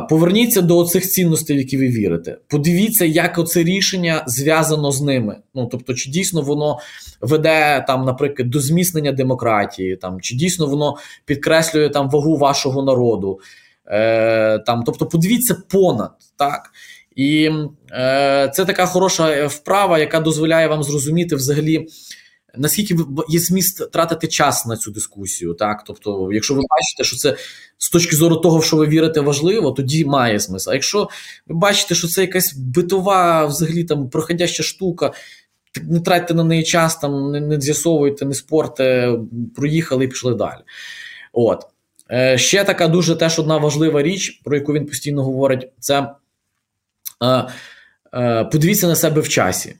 Поверніться 0.09 0.61
до 0.61 0.83
цих 0.83 1.09
цінностей, 1.09 1.55
в 1.55 1.59
які 1.59 1.77
ви 1.77 1.87
вірите. 1.87 2.37
Подивіться, 2.47 3.05
як 3.05 3.37
оце 3.37 3.63
рішення 3.63 4.23
зв'язано 4.27 4.91
з 4.91 5.01
ними. 5.01 5.35
Ну 5.55 5.67
тобто, 5.71 5.93
чи 5.93 6.09
дійсно 6.09 6.41
воно 6.41 6.79
веде 7.21 7.83
там, 7.87 8.05
наприклад, 8.05 8.49
до 8.49 8.59
зміцнення 8.59 9.11
демократії, 9.11 9.95
там 9.95 10.21
чи 10.21 10.35
дійсно 10.35 10.67
воно 10.67 10.95
підкреслює 11.25 11.89
там 11.89 12.09
вагу 12.09 12.37
вашого 12.37 12.83
народу. 12.83 13.39
Е, 13.87 14.59
там, 14.59 14.83
Тобто, 14.85 15.05
подивіться 15.05 15.55
понад 15.69 16.11
так. 16.35 16.71
І 17.15 17.49
е, 17.91 18.51
це 18.53 18.65
така 18.65 18.85
хороша 18.85 19.47
вправа, 19.47 19.99
яка 19.99 20.19
дозволяє 20.19 20.67
вам 20.67 20.83
зрозуміти 20.83 21.35
взагалі 21.35 21.87
наскільки 22.55 22.95
є 23.29 23.39
зміст 23.39 23.91
тратити 23.91 24.27
час 24.27 24.65
на 24.65 24.77
цю 24.77 24.91
дискусію, 24.91 25.53
так 25.53 25.83
тобто, 25.87 26.29
якщо 26.31 26.53
ви 26.53 26.61
бачите, 26.69 27.03
що 27.03 27.15
це 27.15 27.37
з 27.77 27.89
точки 27.89 28.15
зору 28.15 28.35
того, 28.35 28.61
що 28.61 28.77
ви 28.77 28.87
вірите, 28.87 29.21
важливо, 29.21 29.71
тоді 29.71 30.05
має 30.05 30.39
смисл. 30.39 30.69
А 30.69 30.73
якщо 30.73 31.09
ви 31.47 31.55
бачите, 31.55 31.95
що 31.95 32.07
це 32.07 32.21
якась 32.21 32.53
битова, 32.53 33.45
взагалі 33.45 33.83
там 33.83 34.09
проходяща 34.09 34.63
штука. 34.63 35.13
Не 35.83 35.99
тратьте 35.99 36.33
на 36.33 36.43
неї 36.43 36.63
час, 36.63 36.95
там 36.95 37.31
не, 37.31 37.39
не 37.41 37.61
з'ясовуйте, 37.61 38.25
не 38.25 38.33
спорте, 38.33 39.15
проїхали 39.55 40.05
і 40.05 40.07
пішли 40.07 40.35
далі. 40.35 40.61
От. 41.33 41.67
Е, 42.11 42.37
Ще 42.37 42.63
така 42.63 42.87
дуже 42.87 43.15
теж 43.15 43.39
одна 43.39 43.57
важлива 43.57 44.01
річ, 44.01 44.41
про 44.43 44.55
яку 44.55 44.73
він 44.73 44.85
постійно 44.85 45.23
говорить, 45.23 45.71
це 45.79 46.09
е, 47.23 47.47
е, 48.13 48.43
подивіться 48.43 48.87
на 48.87 48.95
себе 48.95 49.21
в 49.21 49.29
часі. 49.29 49.75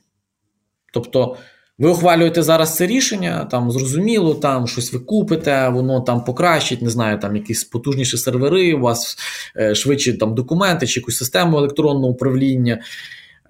Тобто, 0.92 1.36
ви 1.78 1.88
ухвалюєте 1.88 2.42
зараз 2.42 2.76
це 2.76 2.86
рішення, 2.86 3.44
там 3.44 3.70
зрозуміло, 3.70 4.34
там 4.34 4.66
щось 4.66 4.92
ви 4.92 4.98
купите, 4.98 5.68
воно 5.68 6.00
там 6.00 6.24
покращить, 6.24 6.82
не 6.82 6.90
знаю, 6.90 7.18
там 7.18 7.36
якісь 7.36 7.64
потужніші 7.64 8.16
сервери, 8.16 8.74
у 8.74 8.80
вас 8.80 9.18
е, 9.56 9.74
швидші 9.74 10.12
там 10.12 10.34
документи 10.34 10.86
чи 10.86 11.00
якусь 11.00 11.16
систему 11.16 11.58
електронного 11.58 12.12
управління. 12.12 12.82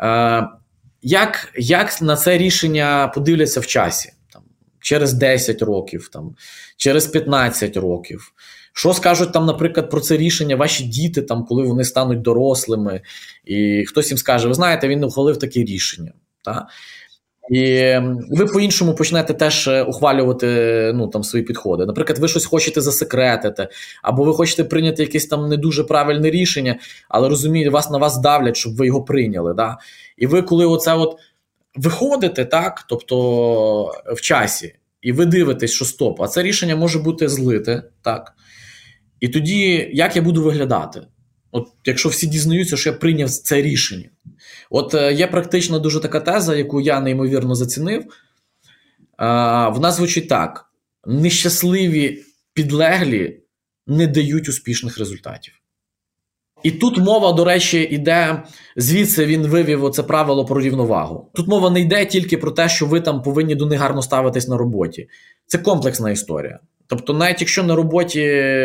Е, 0.01 0.49
Як 1.03 1.53
як 1.57 2.03
на 2.03 2.17
це 2.17 2.39
рішення 2.39 3.13
подивляться 3.15 3.61
в 3.61 3.67
часі? 3.67 4.13
Там, 4.33 4.43
Через 4.81 5.13
10 5.13 5.63
років, 5.63 6.09
там, 6.13 6.35
через 6.77 7.07
15 7.07 7.77
років. 7.77 8.33
Що 8.73 8.95
скажуть 8.95 9.33
там, 9.33 9.47
наприклад, 9.47 9.91
про 9.91 10.01
це 10.01 10.17
рішення 10.17 10.57
ваші 10.57 10.85
діти, 10.85 11.23
там, 11.23 11.45
коли 11.45 11.63
вони 11.63 11.85
стануть 11.85 12.23
дорослими, 12.23 13.01
і 13.45 13.85
хтось 13.89 14.11
їм 14.11 14.19
скаже: 14.19 14.49
ви 14.49 14.55
знаєте, 14.55 14.89
він 14.89 15.05
ухвалив 15.05 15.39
таке 15.39 15.61
рішення. 15.61 16.13
Та? 16.45 16.67
І 17.51 17.95
ви 18.31 18.47
по-іншому 18.47 18.95
почнете 18.95 19.35
теж 19.35 19.69
е, 19.69 19.83
ухвалювати 19.83 20.47
ну, 20.95 21.09
там, 21.09 21.25
свої 21.25 21.45
підходи. 21.45 21.87
Наприклад, 21.87 22.19
ви 22.19 22.29
щось 22.29 22.45
хочете 22.45 22.81
засекретити, 22.81 23.69
або 24.03 24.25
ви 24.25 24.35
хочете 24.35 24.65
прийняти 24.65 25.03
якесь 25.03 25.27
там 25.27 25.49
не 25.49 25.57
дуже 25.57 25.85
правильне 25.85 26.31
рішення, 26.31 26.79
але 27.09 27.29
розумієте, 27.29 27.71
вас 27.71 27.91
на 27.91 27.99
вас 27.99 28.19
давлять, 28.19 28.57
щоб 28.57 28.77
ви 28.77 28.87
його 28.87 29.03
прийняли. 29.03 29.55
Да? 29.55 29.79
І 30.17 30.27
ви, 30.27 30.43
коли 30.43 30.67
оце 30.67 30.95
от 30.95 31.17
виходите, 31.77 32.45
так, 32.45 32.85
тобто 32.89 33.17
в 34.17 34.21
часі, 34.21 34.75
і 35.03 35.13
ви 35.13 35.27
дивитесь, 35.27 35.73
що 35.73 35.85
стоп, 35.85 36.23
а 36.23 36.29
це 36.29 36.43
рішення 36.43 36.77
може 36.77 36.99
бути 36.99 37.29
злите, 37.29 37.83
так? 38.03 38.33
І 39.21 39.29
тоді 39.29 39.91
як 39.93 40.17
я 40.17 40.23
буду 40.23 40.43
виглядати? 40.43 41.01
От 41.53 41.69
Якщо 41.85 42.09
всі 42.09 42.27
дізнаються, 42.27 42.77
що 42.77 42.91
я 42.91 42.97
прийняв 42.97 43.31
це 43.31 43.63
рішення. 43.63 44.09
От 44.71 44.95
е, 44.95 45.13
є 45.13 45.27
практично 45.27 45.79
дуже 45.79 46.01
така 46.01 46.21
теза, 46.21 46.57
яку 46.57 46.81
я 46.81 47.01
неймовірно 47.01 47.55
зацінив. 47.55 48.05
Вона 49.71 49.93
звучить 49.93 50.29
так: 50.29 50.71
нещасливі 51.07 52.25
підлеглі 52.53 53.41
не 53.87 54.07
дають 54.07 54.49
успішних 54.49 54.99
результатів. 54.99 55.55
І 56.63 56.71
тут 56.71 56.99
мова, 56.99 57.33
до 57.33 57.45
речі, 57.45 57.83
йде 57.83 58.43
звідси 58.77 59.27
він 59.27 59.47
вивів 59.47 59.85
оце 59.85 60.03
правило 60.03 60.45
про 60.45 60.61
рівновагу. 60.61 61.31
Тут 61.35 61.49
мова 61.49 61.71
не 61.71 61.81
йде 61.81 62.07
тільки 62.07 62.39
про 62.39 62.51
те, 62.51 62.69
що 62.69 62.87
ви 62.87 63.01
там 63.01 63.23
повинні 63.23 63.55
до 63.55 63.67
них 63.67 63.81
гарно 63.81 64.03
ставитись 64.03 64.49
на 64.49 64.57
роботі. 64.57 65.09
Це 65.47 65.59
комплексна 65.59 66.11
історія. 66.11 66.59
Тобто, 66.87 67.13
навіть 67.13 67.41
якщо 67.41 67.63
на 67.63 67.77
роботі 67.77 68.23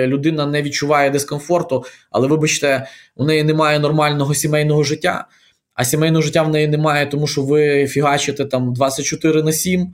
людина 0.07 0.45
не 0.45 0.61
відчуває 0.61 1.09
дискомфорту, 1.09 1.83
але 2.11 2.27
вибачте, 2.27 2.87
у 3.15 3.25
неї 3.25 3.43
немає 3.43 3.79
нормального 3.79 4.33
сімейного 4.33 4.83
життя, 4.83 5.27
а 5.73 5.85
сімейного 5.85 6.21
життя 6.21 6.43
в 6.43 6.49
неї 6.49 6.67
немає, 6.67 7.05
тому 7.05 7.27
що 7.27 7.41
ви 7.43 7.87
фігачите 7.87 8.45
там 8.45 8.73
24 8.73 9.43
на 9.43 9.51
7. 9.51 9.93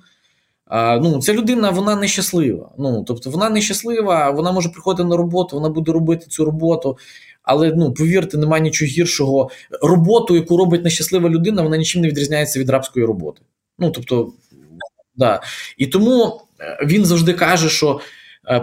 Ну, 1.02 1.22
Ця 1.22 1.34
людина 1.34 1.70
вона 1.70 1.96
нещаслива. 1.96 2.72
Ну, 2.78 3.04
Тобто 3.08 3.30
вона 3.30 3.50
нещаслива, 3.50 4.30
вона 4.32 4.52
може 4.52 4.70
приходити 4.70 5.10
на 5.10 5.18
роботу, 5.18 5.56
вона 5.56 5.70
буде 5.70 5.92
робити 5.92 6.26
цю 6.30 6.46
роботу. 6.46 6.98
Але 7.44 7.74
ну, 7.76 7.94
повірте, 7.94 8.38
немає 8.38 8.64
нічого 8.64 8.90
гіршого. 8.90 9.50
Роботу, 9.82 10.36
яку 10.36 10.58
робить 10.58 10.84
нещаслива 10.84 11.30
людина, 11.30 11.62
вона 11.62 11.78
нічим 11.78 12.02
не 12.02 12.08
відрізняється 12.08 12.60
від 12.60 12.70
рабської 12.70 13.06
роботи. 13.06 13.42
Ну, 13.80 13.92
тобто, 13.92 14.34
да. 15.16 15.42
І 15.78 15.88
тому 15.88 16.42
е, 16.60 16.86
він 16.86 17.06
завжди 17.06 17.34
каже, 17.34 17.70
що 17.70 18.00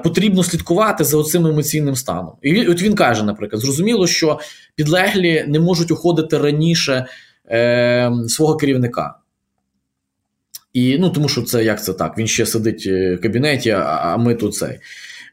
потрібно 0.05 0.43
слідкувати 0.43 1.05
за 1.05 1.23
цим 1.23 1.47
емоційним 1.47 1.97
станом. 1.97 2.33
І 2.43 2.67
от 2.67 2.83
він 2.83 2.95
каже, 2.95 3.25
наприклад, 3.25 3.63
зрозуміло, 3.63 4.07
що 4.07 4.41
підлеглі 4.75 5.45
не 5.49 5.61
можуть 5.61 5.91
уходити 5.91 6.39
раніше 6.39 7.07
е, 7.51 8.13
свого 8.29 8.57
керівника. 8.57 9.15
І 10.73 10.99
ну 10.99 11.11
тому 11.11 11.29
що 11.29 11.43
це 11.43 11.65
як 11.65 11.85
це 11.85 11.93
так? 11.93 12.19
Він 12.19 12.27
ще 12.27 12.47
сидить 12.47 12.85
е, 12.87 13.15
в 13.15 13.21
кабінеті, 13.21 13.71
а 13.71 14.17
ми 14.17 14.35
тут 14.35 14.55
цей. 14.55 14.79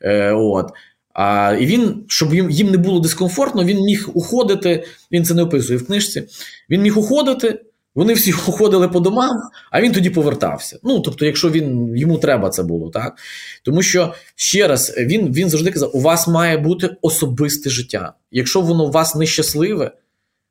Е, 0.02 0.32
от. 0.32 0.70
А, 1.14 1.58
І 1.60 1.66
він, 1.66 2.04
щоб 2.08 2.34
їм 2.34 2.50
їм 2.50 2.72
не 2.72 2.78
було 2.78 3.00
дискомфортно, 3.00 3.64
він 3.64 3.78
міг 3.78 4.10
уходити. 4.14 4.84
Він 5.12 5.26
це 5.26 5.34
не 5.34 5.44
описує 5.44 5.80
в 5.80 5.86
книжці. 5.86 6.24
Він 6.70 6.82
міг 6.82 7.00
уходити. 7.00 7.62
Вони 7.96 8.14
всі 8.14 8.34
уходили 8.48 8.88
по 8.88 9.00
домам, 9.00 9.42
а 9.72 9.82
він 9.82 9.92
тоді 9.92 10.10
повертався. 10.10 10.80
Ну 10.84 11.00
тобто, 11.00 11.26
якщо 11.26 11.50
він 11.50 11.98
йому 11.98 12.18
треба 12.18 12.50
це 12.50 12.64
було, 12.64 12.90
так 12.90 13.18
тому 13.64 13.82
що 13.82 14.14
ще 14.36 14.68
раз 14.68 14.96
він 14.98 15.34
він 15.34 15.50
завжди 15.50 15.72
казав: 15.72 15.92
у 15.94 16.00
вас 16.00 16.28
має 16.28 16.58
бути 16.58 16.96
особисте 17.02 17.70
життя. 17.70 18.14
Якщо 18.32 18.62
воно 18.62 18.84
у 18.84 18.92
вас 18.92 19.16
нещасливе, 19.16 19.92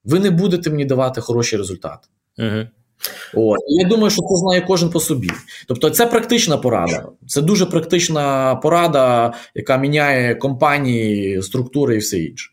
ви 0.05 0.20
не 0.20 0.31
будете 0.31 0.70
мені 0.70 0.85
давати 0.85 1.20
хороші 1.20 1.57
результати. 1.57 2.09
Угу. 2.38 2.66
От. 3.35 3.59
Я 3.68 3.88
думаю, 3.88 4.11
що 4.11 4.22
це 4.22 4.37
знає 4.37 4.61
кожен 4.61 4.90
по 4.90 5.00
собі. 5.00 5.31
Тобто, 5.68 5.90
це 5.90 6.07
практична 6.07 6.57
порада. 6.57 7.09
Це 7.26 7.42
дуже 7.42 7.66
практична 7.66 8.55
порада, 8.55 9.35
яка 9.55 9.76
міняє 9.76 10.35
компанії, 10.35 11.42
структури 11.42 11.94
і 11.94 11.98
все 11.98 12.18
інше. 12.18 12.52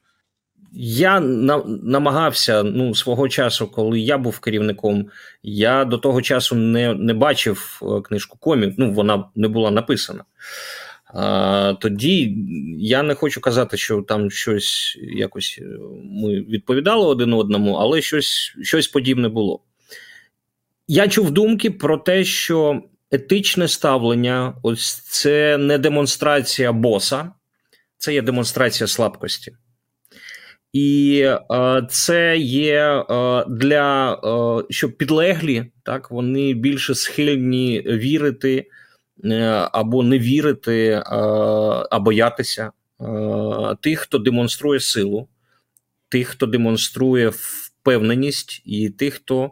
Я 0.73 1.19
на, 1.19 1.63
намагався 1.83 2.63
ну, 2.63 2.95
свого 2.95 3.29
часу, 3.29 3.67
коли 3.67 3.99
я 3.99 4.17
був 4.17 4.39
керівником, 4.39 5.09
я 5.43 5.85
до 5.85 5.97
того 5.97 6.21
часу 6.21 6.55
не 6.55 6.93
не 6.93 7.13
бачив 7.13 7.81
е, 7.83 8.01
книжку 8.01 8.37
комік, 8.37 8.75
ну 8.77 8.93
вона 8.93 9.23
не 9.35 9.47
була 9.47 9.71
написана. 9.71 10.23
А, 11.13 11.73
Тоді 11.81 12.37
я 12.79 13.03
не 13.03 13.15
хочу 13.15 13.41
казати, 13.41 13.77
що 13.77 14.01
там 14.01 14.31
щось 14.31 14.97
якось 15.01 15.59
е, 15.61 15.65
ми 16.03 16.41
відповідали 16.41 17.05
один 17.05 17.33
одному, 17.33 17.73
але 17.73 18.01
щось, 18.01 18.55
щось 18.63 18.87
подібне 18.87 19.29
було. 19.29 19.59
Я 20.87 21.07
чув 21.07 21.31
думки 21.31 21.71
про 21.71 21.97
те, 21.97 22.23
що 22.23 22.83
етичне 23.11 23.67
ставлення 23.67 24.53
ось 24.63 24.93
це 24.95 25.57
не 25.57 25.77
демонстрація 25.77 26.71
боса, 26.71 27.31
це 27.97 28.13
є 28.13 28.21
демонстрація 28.21 28.87
слабкості. 28.87 29.51
І 30.73 31.21
е, 31.51 31.87
це 31.89 32.37
є 32.37 33.03
е, 33.09 33.45
для 33.49 34.13
е, 34.13 34.63
щоб 34.69 34.97
підлеглі, 34.97 35.65
так 35.83 36.11
вони 36.11 36.53
більше 36.53 36.95
схильні 36.95 37.81
вірити 37.81 38.65
е, 39.25 39.39
або 39.71 40.03
не 40.03 40.19
вірити, 40.19 40.87
е, 40.87 41.03
а 41.91 41.99
боятися 41.99 42.71
е, 43.01 43.75
тих, 43.81 43.99
хто 43.99 44.17
демонструє 44.17 44.79
силу, 44.79 45.27
тих, 46.09 46.27
хто 46.27 46.45
демонструє 46.45 47.29
впевненість, 47.29 48.61
і 48.65 48.89
тих, 48.89 49.13
хто 49.13 49.51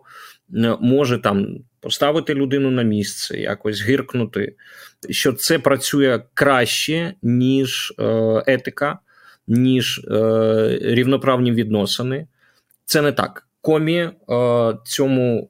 може 0.79 1.17
там 1.17 1.47
поставити 1.79 2.33
людину 2.33 2.71
на 2.71 2.83
місце, 2.83 3.39
якось 3.39 3.81
гиркнути, 3.81 4.55
що 5.09 5.33
це 5.33 5.59
працює 5.59 6.23
краще, 6.33 7.13
ніж 7.21 7.93
етика, 8.47 8.99
ніж 9.47 10.01
е, 10.11 10.79
рівноправні 10.81 11.51
відносини. 11.51 12.27
Це 12.85 13.01
не 13.01 13.11
так. 13.11 13.47
Комі 13.61 13.95
е, 13.95 14.13
цьому 14.85 15.49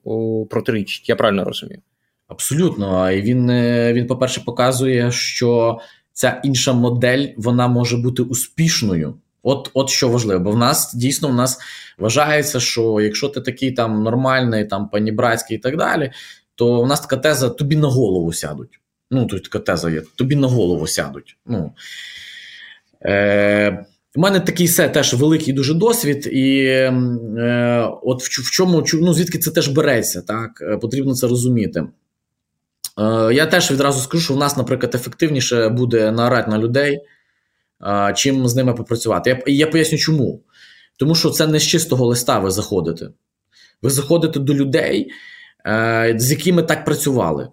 протирічить. 0.50 1.10
Я 1.10 1.16
правильно 1.16 1.44
розумію? 1.44 1.82
Абсолютно. 2.28 3.12
І 3.12 3.22
він, 3.22 3.52
він, 3.94 4.08
по-перше, 4.08 4.42
показує, 4.46 5.12
що 5.12 5.80
ця 6.14 6.42
інша 6.44 6.74
модель 6.74 7.28
вона 7.38 7.68
може 7.68 7.98
бути 7.98 8.22
успішною. 8.22 9.18
От 9.44 9.72
от 9.74 9.90
що 9.90 10.10
важливо, 10.10 10.44
бо 10.44 10.52
в 10.52 10.58
нас 10.58 10.94
дійсно 10.94 11.30
в 11.30 11.36
нас 11.36 11.60
вважається, 11.98 12.60
що 12.60 13.02
якщо 13.02 13.30
ти 13.30 13.42
такий 13.42 13.72
там 13.72 14.04
нормальний, 14.04 14.66
там 14.66 14.90
панібратський 14.90 15.58
і 15.58 15.60
так 15.60 15.78
далі, 15.78 16.12
то 16.56 16.82
в 16.82 16.88
нас 16.88 17.02
така 17.02 17.18
теза 17.18 17.50
тобі 17.50 17.76
на 17.76 17.88
голову 17.88 18.34
сядуть. 18.34 18.80
Ну, 19.12 19.26
тут 19.26 19.44
така 19.44 19.60
теза 19.60 19.90
є, 19.90 20.02
тобі 20.16 20.36
на 20.36 20.48
голову 20.48 20.88
сядуть. 20.88 21.38
Ну, 21.46 21.72
е, 23.02 23.86
У 24.16 24.20
мене 24.20 24.40
такий 24.40 24.66
все 24.66 24.90
теж 24.90 25.14
великий 25.14 25.54
дуже 25.54 25.74
досвід, 25.74 26.30
і 26.32 26.66
е, 26.66 27.90
от 28.04 28.24
в, 28.24 28.42
в 28.42 28.52
чому 28.52 28.84
ну, 28.94 29.14
звідки 29.14 29.38
це 29.40 29.52
теж 29.52 29.68
береться, 29.68 30.22
так? 30.22 30.62
Е, 30.62 30.78
потрібно 30.78 31.16
це 31.16 31.28
розуміти. 31.28 31.84
Е, 33.00 33.34
Я 33.34 33.46
теж 33.46 33.72
відразу 33.72 34.02
скажу, 34.02 34.24
що 34.24 34.34
в 34.34 34.38
нас, 34.38 34.58
наприклад, 34.58 34.96
ефективніше 34.96 35.70
буде 35.70 36.12
наорати 36.12 36.52
на 36.52 36.58
людей 36.58 37.02
чим 38.16 38.48
з 38.48 38.56
ними 38.56 38.74
попрацювати. 38.74 39.30
Я 39.30 39.54
я 39.56 39.68
поясню, 39.68 39.98
чому. 39.98 40.44
Тому 40.98 41.16
що 41.16 41.30
це 41.30 41.48
не 41.48 41.60
з 41.60 41.64
чистого 41.68 42.06
листа 42.06 42.40
ви 42.40 42.52
заходите. 42.52 43.10
Ви 43.82 43.90
заходите 43.90 44.40
до 44.40 44.54
людей, 44.54 45.12
е, 45.68 46.16
з 46.18 46.32
якими 46.32 46.64
так 46.64 46.86
працювали. 46.86 47.50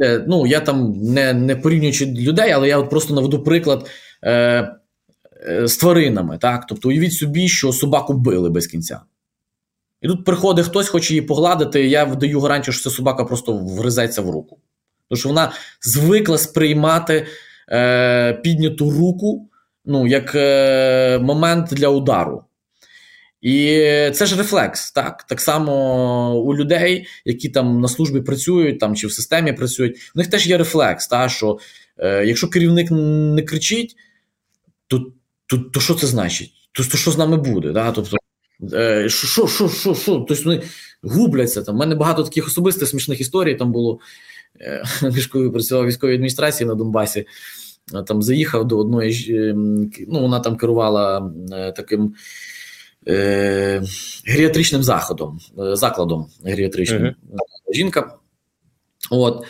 Розумієте, 0.00 0.26
ну, 0.28 0.46
я 0.46 0.60
там 0.60 0.92
не 0.92 1.34
не 1.34 1.56
порівнюючи 1.56 2.06
людей, 2.06 2.52
але 2.52 2.68
я 2.68 2.78
от 2.78 2.90
просто 2.90 3.14
наведу 3.14 3.42
приклад 3.42 3.90
е, 4.22 4.32
е, 5.48 5.66
з 5.68 5.76
тваринами. 5.76 6.38
так? 6.38 6.66
Тобто, 6.68 6.88
уявіть 6.88 7.12
собі, 7.12 7.48
що 7.48 7.72
собаку 7.72 8.12
били 8.12 8.50
без 8.50 8.66
кінця. 8.66 9.00
І 10.00 10.08
тут 10.08 10.24
приходить 10.24 10.66
хтось, 10.66 10.88
хоче 10.88 11.14
її 11.14 11.26
погладити, 11.26 11.88
я 11.88 12.04
даю 12.04 12.40
гарантію, 12.40 12.74
що 12.74 12.90
ця 12.90 12.96
собака 12.96 13.24
просто 13.24 13.52
вгризеться 13.52 14.22
в 14.22 14.30
руку. 14.30 14.58
Тому 15.08 15.18
що 15.18 15.28
вона 15.28 15.52
звикла 15.82 16.38
сприймати 16.38 17.26
е, 17.72 18.32
підняту 18.32 18.90
руку 18.90 19.50
ну, 19.84 20.06
як 20.06 20.34
е, 20.34 21.18
момент 21.18 21.68
для 21.70 21.88
удару. 21.88 22.44
І 23.42 23.64
це 24.14 24.26
ж 24.26 24.36
рефлекс, 24.36 24.92
так 24.92 25.22
Так 25.22 25.40
само 25.40 26.34
у 26.40 26.54
людей, 26.54 27.06
які 27.24 27.48
там 27.48 27.80
на 27.80 27.88
службі 27.88 28.20
працюють 28.20 28.78
там 28.78 28.96
чи 28.96 29.06
в 29.06 29.12
системі 29.12 29.52
працюють, 29.52 30.12
у 30.14 30.18
них 30.18 30.26
теж 30.26 30.46
є 30.46 30.58
рефлекс. 30.58 31.06
так, 31.06 31.30
що 31.30 31.58
е, 31.98 32.26
Якщо 32.26 32.48
керівник 32.48 32.90
не 32.90 33.42
кричить, 33.42 33.96
то 34.86 35.12
то, 35.46 35.58
то 35.58 35.80
що 35.80 35.94
це 35.94 36.06
значить? 36.06 36.52
То, 36.72 36.84
то 36.84 36.96
що 36.96 37.10
з 37.10 37.18
нами 37.18 37.36
буде? 37.36 37.72
Так? 37.72 37.94
Тобто, 37.94 38.16
е, 38.72 39.08
що, 39.08 39.46
що, 39.46 39.68
що, 39.68 39.94
що? 39.94 39.94
Тобто 40.04 40.34
вони 40.44 40.62
губляться. 41.02 41.62
Там. 41.62 41.74
У 41.74 41.78
мене 41.78 41.94
багато 41.94 42.22
таких 42.22 42.46
особистих 42.46 42.88
смішних 42.88 43.20
історій 43.20 43.54
там 43.54 43.72
було. 43.72 44.00
Е, 44.60 44.84
коли 45.32 45.50
працював 45.50 45.86
військовій 45.86 46.14
адміністрації 46.14 46.68
на 46.68 46.74
Донбасі 46.74 47.26
там 48.06 48.22
заїхав 48.22 48.68
до 48.68 48.78
одної 48.78 49.36
ем, 49.50 49.90
ну 50.08 50.20
вона 50.20 50.40
там 50.40 50.56
керувала 50.56 51.32
е, 51.52 51.72
таким 51.72 52.14
е, 53.08 53.82
геріатричним 54.26 54.82
заходом, 54.82 55.40
е, 55.58 55.76
закладом 55.76 56.26
геріатричним 56.44 57.02
uh-huh. 57.02 57.74
жінка. 57.74 58.14
От, 59.10 59.44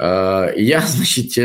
е, 0.00 0.54
Я, 0.56 0.80
значить, 0.86 1.40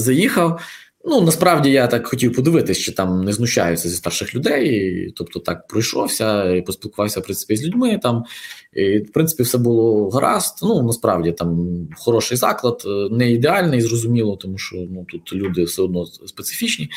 заїхав. 0.00 0.60
Ну, 1.06 1.20
насправді 1.20 1.70
я 1.70 1.86
так 1.86 2.06
хотів 2.06 2.34
подивитися, 2.34 2.80
чи 2.80 2.92
там 2.92 3.24
не 3.24 3.32
знущаються 3.32 3.88
зі 3.88 3.96
старших 3.96 4.34
людей. 4.34 5.12
Тобто 5.16 5.40
так 5.40 5.66
пройшовся 5.66 6.50
і 6.50 6.62
поспілкувався 6.62 7.20
в 7.20 7.22
принципі, 7.22 7.56
з 7.56 7.64
людьми. 7.64 7.98
Там 8.02 8.24
і, 8.74 8.98
в 8.98 9.12
принципі, 9.12 9.42
все 9.42 9.58
було 9.58 10.10
гаразд. 10.10 10.58
Ну 10.62 10.82
насправді 10.82 11.32
там 11.32 11.68
хороший 11.96 12.36
заклад, 12.36 12.82
е, 12.86 13.08
не 13.10 13.30
ідеальний, 13.30 13.80
зрозуміло, 13.80 14.36
тому 14.36 14.58
що 14.58 14.76
ну 14.76 15.06
тут 15.10 15.32
люди 15.32 15.64
все 15.64 15.82
одно 15.82 16.06
специфічні. 16.06 16.90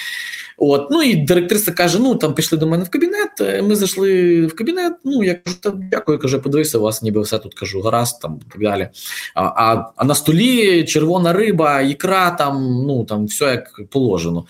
От, 0.57 0.87
ну 0.91 1.03
і 1.03 1.15
директриса 1.15 1.71
каже: 1.71 1.99
ну 1.99 2.15
там 2.15 2.33
пішли 2.33 2.57
до 2.57 2.67
мене 2.67 2.83
в 2.83 2.89
кабінет. 2.89 3.41
Е, 3.41 3.61
ми 3.61 3.75
зайшли 3.75 4.45
в 4.45 4.55
кабінет. 4.55 4.93
Ну 5.03 5.23
я 5.23 5.35
кажу, 5.35 5.57
та 5.61 5.73
дякую, 5.91 6.19
каже, 6.19 6.39
подивився, 6.39 6.79
вас 6.79 7.01
ніби 7.01 7.21
все 7.21 7.39
тут 7.39 7.53
кажу, 7.53 7.81
гаразд 7.81 8.21
там 8.21 8.39
і 8.47 8.51
так 8.51 8.61
далі. 8.61 8.89
А, 9.35 9.43
а 9.43 9.91
а, 9.95 10.05
на 10.05 10.15
столі 10.15 10.83
червона 10.83 11.33
риба, 11.33 11.81
ікра, 11.81 12.31
там 12.31 12.83
ну 12.87 13.05
там 13.05 13.25
все 13.25 13.45
як 13.45 13.81
положено. 13.89 14.45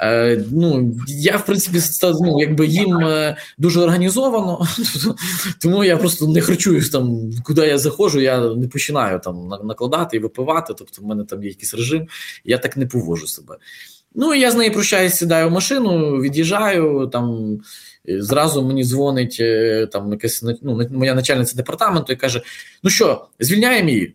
Е, 0.00 0.44
ну, 0.52 0.96
Я, 1.06 1.36
в 1.36 1.46
принципі, 1.46 1.78
ну, 2.20 2.40
якби 2.40 2.66
їм 2.66 2.98
е, 2.98 3.36
дуже 3.58 3.80
організовано, 3.80 4.66
тому 5.62 5.84
я 5.84 5.96
просто 5.96 6.26
не 6.26 6.40
харчуюсь 6.40 6.90
там, 6.90 7.30
куди 7.44 7.66
я 7.66 7.78
заходжу, 7.78 8.20
я 8.20 8.54
не 8.54 8.68
починаю 8.68 9.20
там 9.20 9.48
накладати 9.48 10.16
і 10.16 10.20
випивати. 10.20 10.74
Тобто, 10.78 11.02
в 11.02 11.04
мене 11.04 11.24
там 11.24 11.42
є 11.42 11.48
якийсь 11.48 11.74
режим, 11.74 12.08
я 12.44 12.58
так 12.58 12.76
не 12.76 12.86
поводжу 12.86 13.26
себе. 13.26 13.56
Ну, 14.14 14.34
і 14.34 14.40
я 14.40 14.50
з 14.50 14.54
нею 14.54 14.72
прощаюсь, 14.72 15.14
сідаю 15.14 15.48
в 15.48 15.52
машину, 15.52 16.20
від'їжджаю. 16.20 17.06
Там 17.12 17.58
зразу 18.08 18.62
мені 18.62 18.84
дзвонить 18.84 19.36
е, 19.40 19.86
там 19.86 20.12
якась 20.12 20.44
ну, 20.62 20.88
моя 20.90 21.14
начальниця 21.14 21.56
департаменту 21.56 22.12
і 22.12 22.16
каже: 22.16 22.42
Ну 22.82 22.90
що, 22.90 23.28
звільняємо 23.40 23.88
її? 23.88 24.14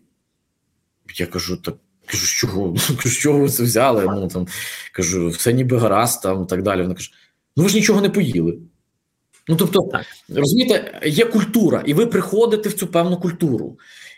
Я 1.16 1.28
кажу, 1.28 1.58
так. 1.58 1.76
Кажу, 2.06 2.26
з 2.26 2.30
чого 2.30 2.76
з 3.06 3.18
чого 3.18 3.40
ви 3.40 3.50
це 3.50 3.64
взяли? 3.64 4.06
Ну 4.06 4.28
там 4.28 4.48
кажу, 4.92 5.30
все 5.30 5.54
ніби 5.54 5.78
гаразд, 5.78 6.22
там 6.22 6.46
так 6.46 6.64
далі. 6.64 6.82
Вона 6.82 6.94
каже: 6.94 7.12
Ну 7.58 7.64
ви 7.64 7.70
ж 7.70 7.76
нічого 7.76 8.02
не 8.02 8.10
поїли. 8.10 8.58
Ну 9.48 9.56
тобто, 9.56 9.90
розумієте, 10.30 11.00
є 11.06 11.26
культура, 11.26 11.84
і 11.86 11.94
ви 11.94 12.06
приходите 12.06 12.70
в 12.70 12.74
цю 12.74 12.88
певну 12.88 13.18
культуру. 13.18 13.78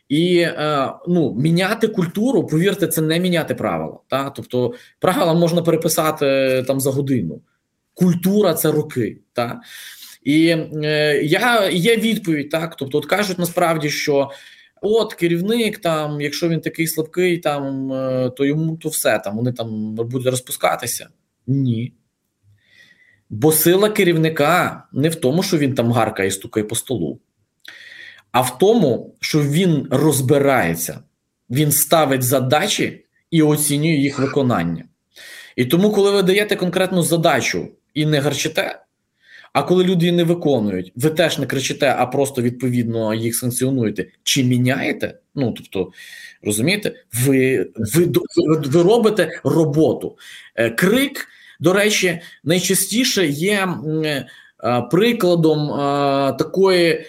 І 0.09 0.37
е, 0.37 0.93
ну, 1.07 1.33
міняти 1.33 1.87
культуру, 1.87 2.47
повірте, 2.47 2.87
це 2.87 3.01
не 3.01 3.19
міняти 3.19 3.55
правила. 3.55 3.99
Та? 4.07 4.29
Тобто, 4.29 4.73
правила 4.99 5.33
можна 5.33 5.61
переписати 5.61 6.63
там 6.67 6.79
за 6.79 6.91
годину. 6.91 7.41
Культура 7.93 8.53
це 8.53 8.71
роки. 8.71 9.17
Та? 9.33 9.61
І 10.23 10.47
е, 10.83 11.21
я 11.23 11.69
є 11.69 11.97
відповідь, 11.97 12.49
так. 12.49 12.75
Тобто, 12.75 12.97
от 12.97 13.05
кажуть 13.05 13.39
насправді, 13.39 13.89
що 13.89 14.31
от 14.81 15.13
керівник, 15.13 15.77
там, 15.77 16.21
якщо 16.21 16.49
він 16.49 16.61
такий 16.61 16.87
слабкий, 16.87 17.37
там 17.37 17.93
е, 17.93 18.29
то 18.29 18.45
йому 18.45 18.77
то 18.77 18.89
все 18.89 19.19
там 19.19 19.35
вони 19.35 19.51
там 19.51 19.95
будуть 19.95 20.27
розпускатися. 20.27 21.09
Ні. 21.47 21.93
Бо 23.29 23.51
сила 23.51 23.89
керівника 23.89 24.83
не 24.93 25.09
в 25.09 25.15
тому, 25.15 25.43
що 25.43 25.57
він 25.57 25.75
там 25.75 25.91
гаркає 25.91 26.29
і 26.29 26.31
стукає 26.31 26.63
по 26.63 26.75
столу, 26.75 27.19
а 28.31 28.41
в 28.41 28.57
тому, 28.57 29.15
що 29.19 29.41
він 29.41 29.87
розбирається, 29.91 30.99
він 31.49 31.71
ставить 31.71 32.23
задачі 32.23 33.05
і 33.31 33.41
оцінює 33.41 33.95
їх 33.95 34.19
виконання. 34.19 34.85
І 35.55 35.65
тому, 35.65 35.91
коли 35.91 36.11
ви 36.11 36.23
даєте 36.23 36.55
конкретну 36.55 37.03
задачу 37.03 37.67
і 37.93 38.05
не 38.05 38.19
гарчите, 38.19 38.79
а 39.53 39.63
коли 39.63 39.83
люди 39.83 40.05
її 40.05 40.17
не 40.17 40.23
виконують, 40.23 40.91
ви 40.95 41.09
теж 41.09 41.39
не 41.39 41.45
кричите, 41.45 41.95
а 41.97 42.05
просто 42.05 42.41
відповідно 42.41 43.13
їх 43.13 43.35
санкціонуєте 43.35 44.07
чи 44.23 44.43
міняєте. 44.43 45.19
Ну 45.35 45.51
тобто, 45.51 45.91
розумієте, 46.43 46.95
ви, 47.25 47.69
ви, 47.75 48.09
ви, 48.65 48.83
робите 48.83 49.39
роботу. 49.43 50.17
Е, 50.55 50.69
крик. 50.69 51.27
До 51.59 51.73
речі, 51.73 52.19
найчастіше 52.43 53.27
є 53.27 53.67
е, 54.05 54.27
прикладом 54.91 55.69
такої 56.37 57.05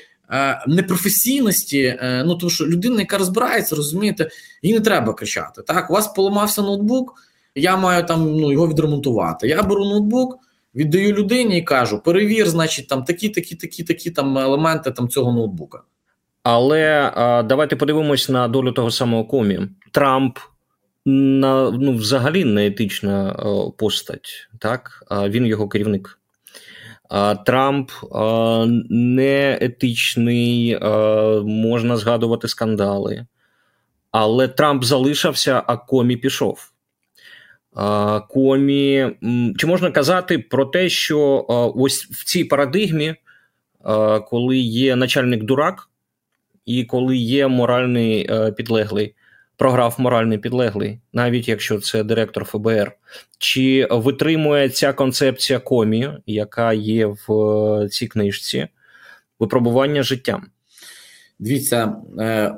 непрофесійності. 0.66 1.80
Е, 1.82 2.22
ну 2.26 2.34
тому 2.34 2.50
що 2.50 2.66
людина, 2.66 3.00
яка 3.00 3.18
розбирається, 3.18 3.76
розумієте, 3.76 4.28
їй 4.62 4.74
не 4.74 4.80
треба 4.80 5.14
кричати. 5.14 5.62
Так, 5.62 5.90
у 5.90 5.92
вас 5.92 6.08
поламався 6.08 6.62
ноутбук, 6.62 7.14
я 7.54 7.76
маю 7.76 8.06
там 8.06 8.36
ну, 8.36 8.52
його 8.52 8.68
відремонтувати. 8.68 9.48
Я 9.48 9.62
беру 9.62 9.84
ноутбук. 9.84 10.38
Віддаю 10.74 11.12
людині 11.12 11.58
і 11.58 11.62
кажу: 11.62 12.02
перевір, 12.04 12.48
значить, 12.48 12.88
там 12.88 13.04
такі, 13.04 13.28
такі, 13.28 13.56
такі, 13.56 13.84
такі 13.84 14.10
там 14.10 14.38
елементи 14.38 14.90
там 14.90 15.08
цього 15.08 15.32
ноутбука. 15.32 15.82
Але 16.42 17.12
а, 17.14 17.42
давайте 17.42 17.76
подивимось 17.76 18.28
на 18.28 18.48
долю 18.48 18.72
того 18.72 18.90
самого 18.90 19.24
комі. 19.24 19.60
Трамп 19.92 20.38
на 21.04 21.70
ну, 21.70 21.92
взагалі 21.92 22.44
не 22.44 22.66
етична 22.66 23.30
е, 23.30 23.72
постать, 23.78 24.48
так 24.58 25.04
він 25.10 25.46
його 25.46 25.68
керівник. 25.68 26.18
Трамп 27.46 27.90
не 28.90 29.58
етичний, 29.60 30.78
можна 31.44 31.96
згадувати 31.96 32.48
скандали, 32.48 33.26
але 34.10 34.48
Трамп 34.48 34.84
залишився, 34.84 35.62
а 35.66 35.76
комі 35.76 36.16
пішов. 36.16 36.72
Комі, 38.28 39.10
чи 39.58 39.66
можна 39.66 39.90
казати 39.90 40.38
про 40.38 40.64
те, 40.64 40.88
що 40.88 41.46
ось 41.76 42.04
в 42.04 42.24
цій 42.24 42.44
парадигмі, 42.44 43.14
коли 44.30 44.58
є 44.58 44.96
начальник 44.96 45.42
дурак, 45.42 45.88
і 46.68 46.84
коли 46.84 47.16
є 47.16 47.48
моральний 47.48 48.26
е, 48.30 48.52
підлеглий, 48.52 49.14
програв 49.56 49.94
моральний 49.98 50.38
підлеглий, 50.38 51.00
навіть 51.12 51.48
якщо 51.48 51.80
це 51.80 52.04
директор 52.04 52.44
ФБР, 52.44 52.92
чи 53.38 53.88
витримує 53.90 54.68
ця 54.68 54.92
концепція 54.92 55.58
комі, 55.58 56.10
яка 56.26 56.72
є 56.72 57.06
в 57.06 57.32
е, 57.32 57.88
цій 57.88 58.06
книжці, 58.06 58.68
випробування 59.38 60.02
життям? 60.02 60.46
Дивіться, 61.38 61.96
е, 62.18 62.54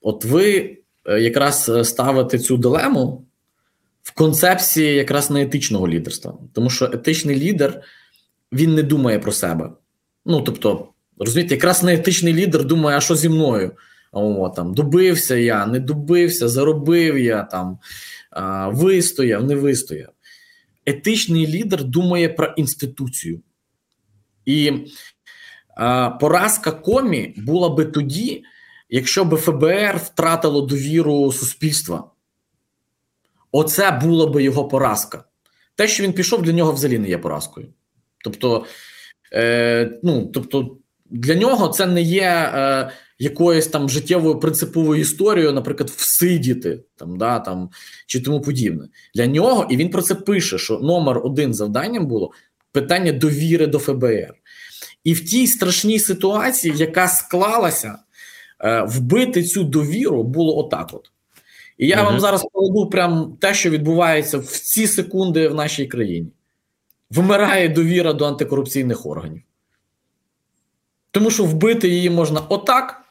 от 0.00 0.24
ви 0.24 0.76
якраз 1.06 1.88
ставите 1.88 2.38
цю 2.38 2.56
дилему 2.56 3.24
в 4.10 4.14
концепції 4.14 4.94
якраз 4.94 5.30
не 5.30 5.42
етичного 5.42 5.88
лідерства, 5.88 6.38
тому 6.52 6.70
що 6.70 6.84
етичний 6.84 7.36
лідер 7.36 7.80
він 8.52 8.74
не 8.74 8.82
думає 8.82 9.18
про 9.18 9.32
себе. 9.32 9.70
Ну 10.26 10.40
тобто, 10.40 10.88
розумієте, 11.18 11.54
якраз 11.54 11.82
не 11.82 11.94
етичний 11.94 12.34
лідер 12.34 12.64
думає, 12.64 12.98
а 12.98 13.00
що 13.00 13.16
зі 13.16 13.28
мною. 13.28 13.72
О, 14.12 14.52
там 14.56 14.74
добився 14.74 15.36
я, 15.36 15.66
не 15.66 15.80
добився, 15.80 16.48
заробив 16.48 17.18
я 17.18 17.42
там, 17.42 17.78
а, 18.30 18.68
вистояв, 18.68 19.44
не 19.44 19.54
вистояв. 19.54 20.08
Етичний 20.86 21.46
лідер 21.46 21.84
думає 21.84 22.28
про 22.28 22.46
інституцію. 22.46 23.40
І 24.46 24.72
а, 25.76 26.10
поразка 26.10 26.72
комі 26.72 27.34
була 27.36 27.68
би 27.68 27.84
тоді, 27.84 28.44
якщо 28.88 29.24
б 29.24 29.36
ФБР 29.36 29.96
втратило 30.04 30.60
довіру 30.60 31.32
суспільства. 31.32 32.09
Оце 33.52 33.90
була 33.90 34.26
би 34.26 34.42
його 34.42 34.68
поразка. 34.68 35.24
Те, 35.74 35.88
що 35.88 36.02
він 36.02 36.12
пішов, 36.12 36.42
для 36.42 36.52
нього 36.52 36.72
взагалі 36.72 36.98
не 36.98 37.08
є 37.08 37.18
поразкою. 37.18 37.68
Тобто, 38.24 38.64
е, 39.32 39.98
ну, 40.02 40.26
тобто, 40.26 40.76
для 41.10 41.34
нього 41.34 41.68
це 41.68 41.86
не 41.86 42.02
є. 42.02 42.52
Е, 42.54 42.90
якоюсь 43.20 43.66
там 43.66 43.88
життєвою 43.88 44.38
принциповою 44.38 45.00
історією, 45.00 45.52
наприклад, 45.52 45.90
всидіти 45.90 46.80
там, 46.96 47.18
да, 47.18 47.38
там 47.38 47.70
чи 48.06 48.20
тому 48.20 48.40
подібне. 48.40 48.88
Для 49.14 49.26
нього, 49.26 49.66
і 49.70 49.76
він 49.76 49.90
про 49.90 50.02
це 50.02 50.14
пише: 50.14 50.58
що 50.58 50.78
номер 50.78 51.20
один 51.24 51.54
завданням 51.54 52.06
було 52.06 52.30
питання 52.72 53.12
довіри 53.12 53.66
до 53.66 53.78
ФБР. 53.78 54.34
І 55.04 55.14
в 55.14 55.24
тій 55.24 55.46
страшній 55.46 55.98
ситуації, 55.98 56.74
яка 56.76 57.08
склалася, 57.08 57.98
е, 58.64 58.82
вбити 58.82 59.42
цю 59.42 59.64
довіру 59.64 60.22
було 60.24 60.58
отак. 60.58 60.90
от. 60.92 61.10
І 61.80 61.86
я 61.86 61.96
uh 61.96 62.04
вам 62.04 62.20
зараз 62.20 62.46
поведу 62.52 62.90
прям 62.90 63.36
те, 63.40 63.54
що 63.54 63.70
відбувається 63.70 64.38
в 64.38 64.46
ці 64.46 64.86
секунди 64.86 65.48
в 65.48 65.54
нашій 65.54 65.86
країні. 65.86 66.28
Вимирає 67.10 67.68
довіра 67.68 68.12
до 68.12 68.24
антикорупційних 68.24 69.06
органів. 69.06 69.42
Тому 71.10 71.30
що 71.30 71.44
вбити 71.44 71.88
її 71.88 72.10
можна 72.10 72.40
отак, 72.40 73.02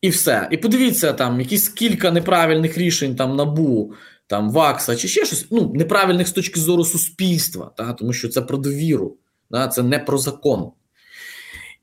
і 0.00 0.08
все. 0.08 0.48
І 0.50 0.56
подивіться, 0.56 1.12
там 1.12 1.40
якісь 1.40 1.68
кілька 1.68 2.10
неправильних 2.10 2.78
рішень 2.78 3.16
там 3.16 3.36
набу, 3.36 3.92
там 4.26 4.50
ВАКСа 4.50 4.96
чи 4.96 5.08
ще 5.08 5.24
щось 5.24 5.46
ну, 5.50 5.72
неправильних 5.74 6.28
з 6.28 6.32
точки 6.32 6.60
зору 6.60 6.84
суспільства, 6.84 7.70
та, 7.76 7.92
тому 7.92 8.12
що 8.12 8.28
це 8.28 8.42
про 8.42 8.58
довіру, 8.58 9.16
та, 9.50 9.68
це 9.68 9.82
не 9.82 9.98
про 9.98 10.18
закон. 10.18 10.72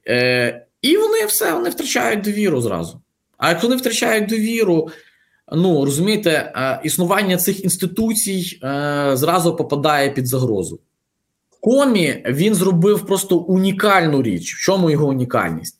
Е, 0.08 0.66
І 0.82 0.98
вони 0.98 1.26
все 1.26 1.54
вони 1.54 1.70
втрачають 1.70 2.22
довіру 2.22 2.62
зразу. 2.62 3.02
А 3.38 3.50
як 3.50 3.64
вони 3.64 3.76
втрачають 3.76 4.30
довіру, 4.30 4.90
ну 5.52 5.86
розумієте, 5.86 6.54
е, 6.56 6.82
існування 6.84 7.38
цих 7.38 7.64
інституцій 7.64 8.60
е, 8.64 9.12
зразу 9.14 9.56
попадає 9.56 10.10
під 10.10 10.28
загрозу. 10.28 10.80
Комі 11.62 12.24
він 12.28 12.56
зробив 12.56 13.06
просто 13.06 13.38
унікальну 13.38 14.22
річ. 14.22 14.56
В 14.56 14.60
чому 14.66 14.90
його 14.90 15.08
унікальність? 15.08 15.78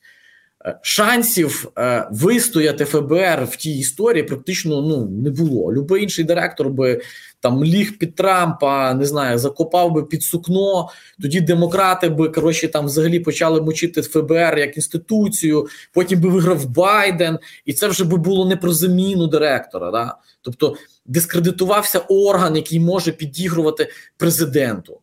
Е, 0.66 0.78
шансів 0.82 1.72
е, 1.78 2.08
вистояти 2.10 2.84
ФБР 2.84 3.44
в 3.50 3.56
тій 3.56 3.78
історії 3.78 4.22
практично 4.22 4.82
ну 4.82 5.06
не 5.06 5.30
було. 5.30 5.72
Любий 5.72 6.02
інший 6.02 6.24
директор 6.24 6.70
би 6.70 7.00
там 7.40 7.64
ліг 7.64 7.98
під 7.98 8.14
Трампа, 8.14 8.94
не 8.94 9.04
знаю, 9.06 9.38
закопав 9.38 9.92
би 9.92 10.04
під 10.04 10.22
сукно. 10.22 10.88
Тоді 11.22 11.40
демократи 11.40 12.08
би 12.08 12.28
коротше 12.28 12.68
там 12.68 12.86
взагалі 12.86 13.20
почали 13.20 13.60
мочити 13.60 14.02
ФБР 14.02 14.58
як 14.58 14.76
інституцію. 14.76 15.66
Потім 15.92 16.20
би 16.20 16.28
виграв 16.28 16.68
Байден, 16.68 17.38
і 17.64 17.72
це 17.72 17.88
вже 17.88 18.04
би 18.04 18.16
було 18.16 18.48
не 18.48 18.56
про 18.56 18.72
заміну 18.72 19.26
директора. 19.26 19.90
Да? 19.90 20.16
Тобто 20.42 20.76
дискредитувався 21.06 21.98
орган, 21.98 22.56
який 22.56 22.80
може 22.80 23.12
підігрувати 23.12 23.88
президенту. 24.16 25.00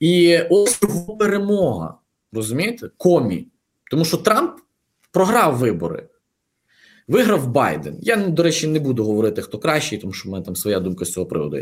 І 0.00 0.38
ось 0.50 0.78
його 0.82 1.16
перемога. 1.16 1.94
Розумієте? 2.32 2.90
Комі. 2.96 3.46
Тому 3.94 4.04
що 4.04 4.16
Трамп 4.16 4.50
програв 5.12 5.56
вибори, 5.56 6.06
виграв 7.08 7.46
Байден. 7.48 7.98
Я, 8.02 8.16
до 8.16 8.42
речі, 8.42 8.66
не 8.66 8.80
буду 8.80 9.04
говорити, 9.04 9.42
хто 9.42 9.58
кращий, 9.58 9.98
тому 9.98 10.12
що 10.12 10.28
в 10.28 10.32
мене 10.32 10.44
там 10.44 10.56
своя 10.56 10.80
думка 10.80 11.04
з 11.04 11.12
цього 11.12 11.26
приводу. 11.26 11.56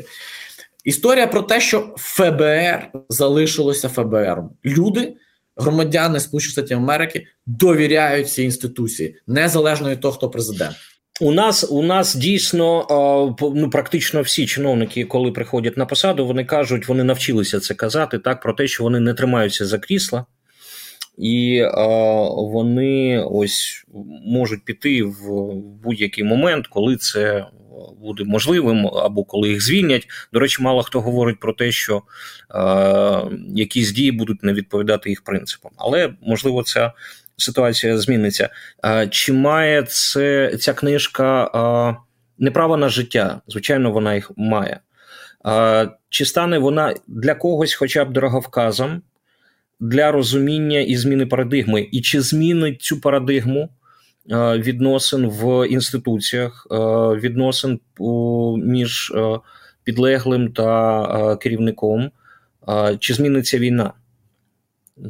Історія 0.84 1.26
про 1.26 1.42
те, 1.42 1.60
що 1.60 1.94
ФБР 1.98 2.90
залишилося 3.08 3.88
ФБР. 3.88 4.42
Люди, 4.64 5.16
громадяни 5.56 6.20
Сполучених 6.20 6.52
Штатів 6.52 6.78
Америки, 6.78 7.26
довіряють 7.46 8.30
цій 8.30 8.42
інституції, 8.42 9.20
незалежно 9.26 9.90
від 9.90 10.00
того, 10.00 10.14
хто 10.14 10.30
президент. 10.30 10.76
У 11.20 11.32
нас 11.32 11.66
у 11.70 11.82
нас 11.82 12.14
дійсно 12.14 12.86
ну 13.54 13.70
практично 13.70 14.22
всі 14.22 14.46
чиновники, 14.46 15.04
коли 15.04 15.32
приходять 15.32 15.76
на 15.76 15.86
посаду, 15.86 16.26
вони 16.26 16.44
кажуть, 16.44 16.88
вони 16.88 17.04
навчилися 17.04 17.60
це 17.60 17.74
казати 17.74 18.18
так 18.18 18.40
про 18.40 18.52
те, 18.54 18.66
що 18.66 18.82
вони 18.82 19.00
не 19.00 19.14
тримаються 19.14 19.66
за 19.66 19.78
крісла, 19.78 20.26
і 21.18 21.64
вони 22.36 23.24
ось 23.30 23.84
можуть 24.26 24.64
піти 24.64 25.02
в 25.02 25.54
будь-який 25.54 26.24
момент, 26.24 26.66
коли 26.66 26.96
це 26.96 27.46
буде 28.00 28.24
можливим, 28.24 28.86
або 28.86 29.24
коли 29.24 29.48
їх 29.48 29.64
звільнять. 29.64 30.06
До 30.32 30.40
речі, 30.40 30.62
мало 30.62 30.82
хто 30.82 31.00
говорить 31.00 31.40
про 31.40 31.52
те, 31.52 31.72
що 31.72 32.02
якісь 33.54 33.92
дії 33.92 34.12
будуть 34.12 34.42
не 34.42 34.52
відповідати 34.52 35.10
їх 35.10 35.24
принципам, 35.24 35.72
але 35.76 36.14
можливо 36.22 36.62
ця 36.62 36.92
ситуація 37.36 37.98
зміниться. 37.98 38.48
Чи 39.10 39.32
має 39.32 39.82
це 39.82 40.56
ця 40.60 40.74
книжка 40.74 41.50
не 42.38 42.50
право 42.50 42.76
на 42.76 42.88
життя? 42.88 43.40
Звичайно, 43.48 43.92
вона 43.92 44.14
їх 44.14 44.30
має. 44.36 44.80
Чи 46.08 46.24
стане 46.24 46.58
вона 46.58 46.94
для 47.08 47.34
когось, 47.34 47.74
хоча 47.74 48.04
б 48.04 48.12
дороговказом 48.12 49.02
для 49.82 50.12
розуміння 50.12 50.80
і 50.80 50.96
зміни 50.96 51.26
парадигми? 51.26 51.88
І 51.92 52.00
чи 52.00 52.20
змінить 52.20 52.82
цю 52.82 53.00
парадигму 53.00 53.68
відносин 54.56 55.26
в 55.26 55.68
інституціях, 55.68 56.66
відносин 57.22 57.80
між 58.58 59.12
підлеглим 59.84 60.52
та 60.52 61.36
керівником? 61.36 62.10
Чи 62.98 63.14
зміниться 63.14 63.58
війна? 63.58 63.92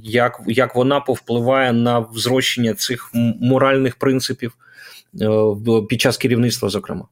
як 0.02 0.40
як 0.46 0.74
вона 0.74 1.00
повпливає 1.00 1.72
на 1.72 2.06
зрощення 2.14 2.74
цих 2.74 3.10
моральних 3.40 3.96
принципів 3.96 4.56
е, 5.20 5.28
під 5.88 6.00
час 6.00 6.16
керівництва, 6.16 6.68
зокрема. 6.68 7.08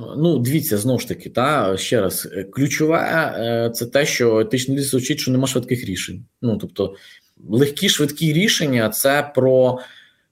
Ну, 0.00 0.38
дивіться, 0.38 0.78
знову 0.78 0.98
ж 0.98 1.08
таки, 1.08 1.30
та 1.30 1.76
ще 1.76 2.00
раз, 2.00 2.28
е, 2.32 2.44
ключове 2.44 2.98
е, 3.38 3.70
це 3.70 3.86
те, 3.86 4.06
що 4.06 4.40
етичний 4.40 4.78
ліс 4.78 4.90
звучить, 4.90 5.18
що 5.18 5.30
нема 5.30 5.46
швидких 5.46 5.84
рішень. 5.84 6.24
Ну 6.42 6.56
тобто, 6.56 6.94
легкі 7.48 7.88
швидкі 7.88 8.32
рішення 8.32 8.88
це 8.88 9.32
про 9.34 9.78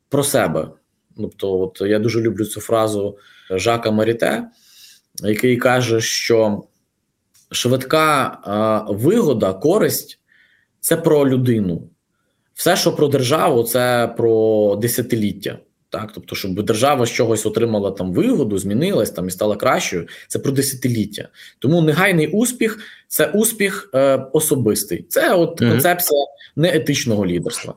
про 0.08 0.24
себе. 0.24 0.68
Тобто, 1.16 1.60
от 1.60 1.80
я 1.80 1.98
дуже 1.98 2.20
люблю 2.20 2.44
цю 2.44 2.60
фразу 2.60 3.18
Жака 3.50 3.90
Маріте, 3.90 4.44
який 5.22 5.56
каже, 5.56 6.00
що 6.00 6.64
швидка 7.50 8.38
е, 8.88 8.92
вигода, 8.94 9.52
користь 9.52 10.20
це 10.80 10.96
про 10.96 11.28
людину. 11.28 11.88
Все, 12.54 12.76
що 12.76 12.96
про 12.96 13.08
державу, 13.08 13.62
це 13.62 14.14
про 14.16 14.76
десятиліття. 14.76 15.58
Так, 15.94 16.10
тобто, 16.14 16.36
щоб 16.36 16.62
держава 16.62 17.06
з 17.06 17.10
чогось 17.10 17.46
отримала 17.46 17.90
там 17.90 18.12
вигоду, 18.12 18.58
змінилась 18.58 19.10
там 19.10 19.28
і 19.28 19.30
стала 19.30 19.56
кращою, 19.56 20.08
це 20.28 20.38
про 20.38 20.52
десятиліття. 20.52 21.28
Тому 21.58 21.82
негайний 21.82 22.26
успіх 22.26 22.78
це 23.08 23.26
успіх 23.26 23.90
е, 23.94 24.26
особистий. 24.32 25.04
Це 25.08 25.34
от 25.34 25.62
mm-hmm. 25.62 25.70
концепція 25.70 26.20
неетичного 26.56 27.26
лідерства. 27.26 27.74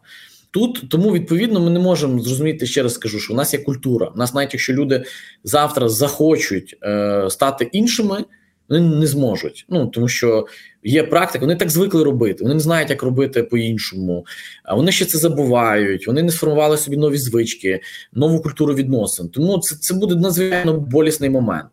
Тут 0.52 0.90
тому 0.90 1.14
відповідно 1.14 1.60
ми 1.60 1.70
не 1.70 1.80
можемо 1.80 2.20
зрозуміти 2.20 2.66
ще 2.66 2.84
раз 2.84 2.94
скажу, 2.94 3.20
що 3.20 3.34
у 3.34 3.36
нас 3.36 3.54
є 3.54 3.60
культура. 3.60 4.12
У 4.16 4.18
нас, 4.18 4.34
навіть 4.34 4.54
якщо 4.54 4.74
люди 4.74 5.04
завтра 5.44 5.90
захочуть 5.90 6.78
е, 6.84 7.26
стати 7.30 7.70
іншими, 7.72 8.26
вони 8.70 8.96
не 9.00 9.08
зможуть. 9.08 9.66
Ну 9.70 9.88
тому 9.88 10.08
що 10.08 10.48
є 10.84 11.04
практика, 11.04 11.46
вони 11.46 11.56
так 11.56 11.70
звикли 11.70 12.04
робити. 12.04 12.44
Вони 12.44 12.54
не 12.54 12.60
знають, 12.60 12.90
як 12.90 13.04
робити 13.04 13.44
по-іншому. 13.44 14.26
А 14.64 14.76
вони 14.76 14.92
ще 14.92 15.06
це 15.06 15.18
забувають. 15.18 16.08
Вони 16.08 16.24
не 16.24 16.32
сформували 16.32 16.78
собі 16.78 16.98
нові 16.98 17.18
звички, 17.18 17.80
нову 18.14 18.42
культуру 18.42 18.74
відносин. 18.74 19.30
Тому 19.30 19.60
це, 19.60 19.76
це 19.76 19.94
буде 19.94 20.16
надзвичайно 20.16 20.74
болісний 20.74 21.30
момент. 21.30 21.70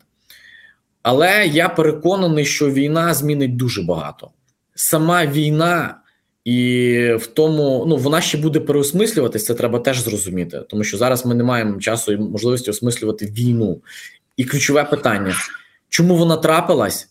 Але 1.01 1.47
я 1.47 1.69
переконаний, 1.69 2.45
що 2.45 2.71
війна 2.71 3.13
змінить 3.13 3.55
дуже 3.55 3.81
багато. 3.81 4.29
Сама 4.75 5.25
війна. 5.25 5.97
І 6.45 7.09
в 7.19 7.27
тому, 7.27 7.85
ну 7.87 7.97
вона 7.97 8.21
ще 8.21 8.37
буде 8.37 8.59
переосмислюватися, 8.59 9.45
це 9.45 9.53
треба 9.53 9.79
теж 9.79 9.99
зрозуміти, 9.99 10.61
тому 10.69 10.83
що 10.83 10.97
зараз 10.97 11.25
ми 11.25 11.35
не 11.35 11.43
маємо 11.43 11.79
часу 11.79 12.11
і 12.11 12.17
можливості 12.17 12.69
осмислювати 12.69 13.25
війну. 13.25 13.81
І 14.37 14.43
ключове 14.45 14.83
питання: 14.83 15.35
чому 15.89 16.15
вона 16.15 16.37
трапилась, 16.37 17.09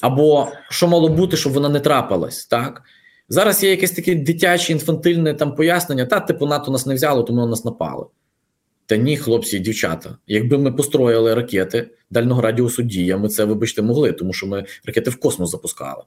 або 0.00 0.48
що 0.70 0.88
мало 0.88 1.08
бути, 1.08 1.36
щоб 1.36 1.52
вона 1.52 1.68
не 1.68 1.80
трапилась, 1.80 2.46
так? 2.46 2.82
Зараз 3.28 3.62
є 3.62 3.70
якесь 3.70 3.90
таке 3.90 4.14
дитяче 4.14 4.72
інфантильне 4.72 5.34
там 5.34 5.54
пояснення, 5.54 6.06
та 6.06 6.20
типу 6.20 6.46
НАТО 6.46 6.70
нас 6.70 6.86
не 6.86 6.94
взяло, 6.94 7.22
тому 7.22 7.40
на 7.40 7.46
нас 7.46 7.64
напали. 7.64 8.06
Та 8.86 8.96
ні, 8.96 9.16
хлопці 9.16 9.56
і 9.56 9.60
дівчата. 9.60 10.16
Якби 10.26 10.58
ми 10.58 10.72
построїли 10.72 11.34
ракети 11.34 11.90
дальнього 12.10 12.40
радіусу 12.40 12.82
дія, 12.82 13.16
ми 13.16 13.28
це, 13.28 13.44
вибачте, 13.44 13.82
могли, 13.82 14.12
тому 14.12 14.32
що 14.32 14.46
ми 14.46 14.64
ракети 14.84 15.10
в 15.10 15.16
космос 15.16 15.50
запускали 15.50 16.02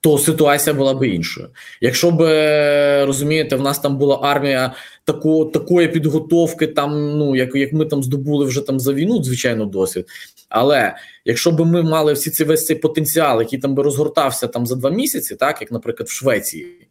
то 0.00 0.18
ситуація 0.18 0.74
була 0.74 0.94
б 0.94 1.08
іншою. 1.08 1.48
Якщо 1.80 2.10
б 2.10 2.22
е, 2.22 3.06
розумієте, 3.06 3.56
в 3.56 3.60
нас 3.60 3.78
там 3.78 3.98
була 3.98 4.18
армія 4.22 4.74
тако, 5.04 5.44
такої 5.44 5.88
підготовки, 5.88 6.66
там 6.66 7.18
ну 7.18 7.36
як 7.36 7.54
як 7.54 7.72
ми 7.72 7.86
там 7.86 8.02
здобули 8.02 8.44
вже 8.44 8.60
там 8.60 8.80
за 8.80 8.92
війну, 8.92 9.22
звичайно, 9.22 9.64
досвід. 9.64 10.06
Але 10.48 10.96
якщо 11.24 11.50
б 11.50 11.66
ми 11.66 11.82
мали 11.82 12.12
всі 12.12 12.30
ці 12.30 12.44
весь 12.44 12.66
цей 12.66 12.76
потенціал, 12.76 13.40
який 13.40 13.58
там 13.58 13.74
би 13.74 13.82
розгортався 13.82 14.46
там 14.46 14.66
за 14.66 14.74
два 14.74 14.90
місяці, 14.90 15.36
так 15.36 15.60
як, 15.60 15.72
наприклад, 15.72 16.08
в 16.08 16.12
Швеції, 16.12 16.88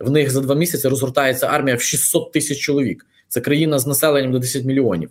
в 0.00 0.10
них 0.10 0.30
за 0.30 0.40
два 0.40 0.54
місяці 0.54 0.88
розгортається 0.88 1.46
армія 1.46 1.76
в 1.76 1.82
600 1.82 2.32
тисяч 2.32 2.58
чоловік. 2.58 3.06
Це 3.28 3.40
країна 3.40 3.78
з 3.78 3.86
населенням 3.86 4.32
до 4.32 4.38
10 4.38 4.64
мільйонів. 4.64 5.10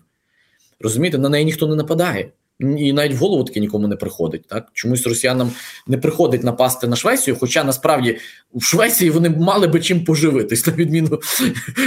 Розумієте, 0.80 1.18
на 1.18 1.30
неї 1.30 1.46
ніхто 1.46 1.68
не 1.68 1.76
нападає. 1.76 2.32
І 2.60 2.94
навіть 2.94 3.14
в 3.14 3.18
голову 3.18 3.44
таке 3.44 3.60
нікому 3.60 3.88
не 3.88 3.96
приходить. 3.96 4.48
Так 4.48 4.68
чомусь 4.74 5.08
росіянам 5.08 5.52
не 5.88 5.98
приходить 5.98 6.44
напасти 6.44 6.88
на 6.88 6.96
Швецію, 6.96 7.38
хоча 7.40 7.64
насправді 7.64 8.18
в 8.54 8.64
Швеції 8.64 9.10
вони 9.10 9.30
мали 9.30 9.68
би 9.68 9.80
чим 9.80 10.04
поживитись, 10.04 10.68
на 10.68 10.74
відміну 10.74 11.10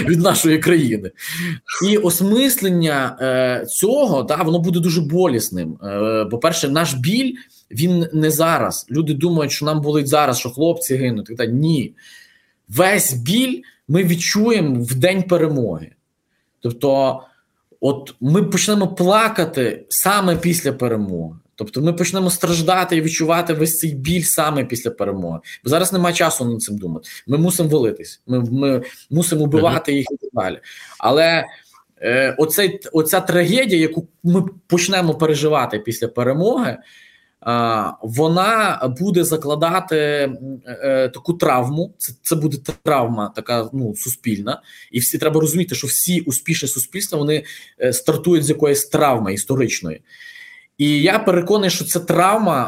від 0.08 0.20
нашої 0.20 0.58
країни. 0.58 1.10
І 1.88 1.96
осмислення 1.96 3.18
е, 3.20 3.66
цього 3.66 4.22
да, 4.22 4.36
воно 4.36 4.58
буде 4.58 4.80
дуже 4.80 5.00
болісним. 5.00 5.78
Е, 5.82 6.24
По-перше, 6.30 6.68
наш 6.68 6.94
біль 6.94 7.34
він 7.70 8.06
не 8.12 8.30
зараз. 8.30 8.86
Люди 8.90 9.14
думають, 9.14 9.52
що 9.52 9.64
нам 9.64 9.80
болить 9.80 10.08
зараз, 10.08 10.38
що 10.38 10.50
хлопці 10.50 10.96
гинуть. 10.96 11.36
Та 11.36 11.46
ні, 11.46 11.94
весь 12.68 13.12
біль 13.12 13.62
ми 13.88 14.04
відчуємо 14.04 14.82
в 14.84 14.94
день 14.94 15.22
перемоги. 15.22 15.90
Тобто. 16.60 17.20
От 17.80 18.14
ми 18.20 18.42
почнемо 18.42 18.88
плакати 18.88 19.86
саме 19.88 20.36
після 20.36 20.72
перемоги. 20.72 21.34
Тобто 21.54 21.80
ми 21.80 21.92
почнемо 21.92 22.30
страждати 22.30 22.96
і 22.96 23.00
відчувати 23.00 23.54
весь 23.54 23.78
цей 23.78 23.94
біль 23.94 24.22
саме 24.22 24.64
після 24.64 24.90
перемоги. 24.90 25.40
Бо 25.64 25.70
зараз 25.70 25.92
немає 25.92 26.14
часу 26.14 26.44
над 26.44 26.62
цим 26.62 26.78
думати. 26.78 27.08
Ми 27.26 27.38
мусимо 27.38 27.68
валитись, 27.68 28.20
ми 28.26 28.40
ми 28.40 28.82
мусимо 29.10 29.44
вбивати 29.44 29.92
їх 29.92 30.06
і 30.10 30.16
так 30.16 30.30
далі. 30.32 30.60
Але 30.98 31.44
е, 32.02 32.34
оцей, 32.38 32.80
оця 32.92 33.20
трагедія, 33.20 33.80
яку 33.80 34.06
ми 34.22 34.44
почнемо 34.66 35.14
переживати 35.14 35.78
після 35.78 36.08
перемоги, 36.08 36.78
вона 38.02 38.80
буде 39.00 39.24
закладати 39.24 39.96
е, 39.96 41.08
таку 41.08 41.32
травму. 41.32 41.94
Це 41.98 42.12
це 42.22 42.36
буде 42.36 42.56
травма, 42.82 43.32
така 43.36 43.70
ну 43.72 43.96
суспільна, 43.96 44.62
і 44.92 44.98
всі 44.98 45.18
треба 45.18 45.40
розуміти, 45.40 45.74
що 45.74 45.86
всі 45.86 46.20
успішні 46.20 46.68
суспільства 46.68 47.18
вони 47.18 47.44
е, 47.80 47.92
стартують 47.92 48.44
з 48.44 48.48
якоїсь 48.48 48.86
травми 48.86 49.34
історичної. 49.34 50.00
І 50.78 51.02
я 51.02 51.18
переконаний, 51.18 51.70
що 51.70 51.84
ця 51.84 52.00
травма 52.00 52.64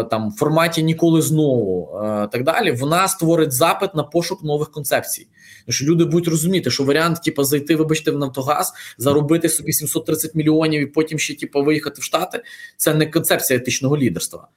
е, 0.00 0.08
там 0.10 0.30
в 0.30 0.34
форматі 0.34 0.82
ніколи 0.82 1.22
знову 1.22 1.98
е, 1.98 2.28
так 2.32 2.44
далі. 2.44 2.72
Вона 2.72 3.08
створить 3.08 3.52
запит 3.52 3.94
на 3.94 4.02
пошук 4.02 4.44
нових 4.44 4.70
концепцій. 4.70 5.26
Тому 5.66 5.72
що 5.72 5.84
люди 5.84 6.04
будуть 6.04 6.28
розуміти, 6.28 6.70
що 6.70 6.84
варіант, 6.84 7.22
типу, 7.22 7.44
зайти, 7.44 7.76
вибачте, 7.76 8.10
в 8.10 8.18
Нафтогаз, 8.18 8.72
заробити 8.98 9.48
собі 9.48 9.72
730 9.72 10.34
мільйонів 10.34 10.82
і 10.82 10.86
потім 10.86 11.18
ще 11.18 11.36
типу, 11.36 11.64
виїхати 11.64 12.00
в 12.00 12.04
Штати. 12.04 12.42
Це 12.76 12.94
не 12.94 13.06
концепція 13.06 13.58
етичного 13.58 13.96
лідерства. 13.96 14.48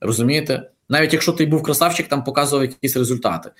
Розумієте? 0.00 0.70
Навіть 0.88 1.12
якщо 1.12 1.32
ти 1.32 1.46
був 1.46 1.62
красавчик, 1.62 2.08
там 2.08 2.24
показував 2.24 2.64
якісь 2.64 2.96
результати 2.96 3.50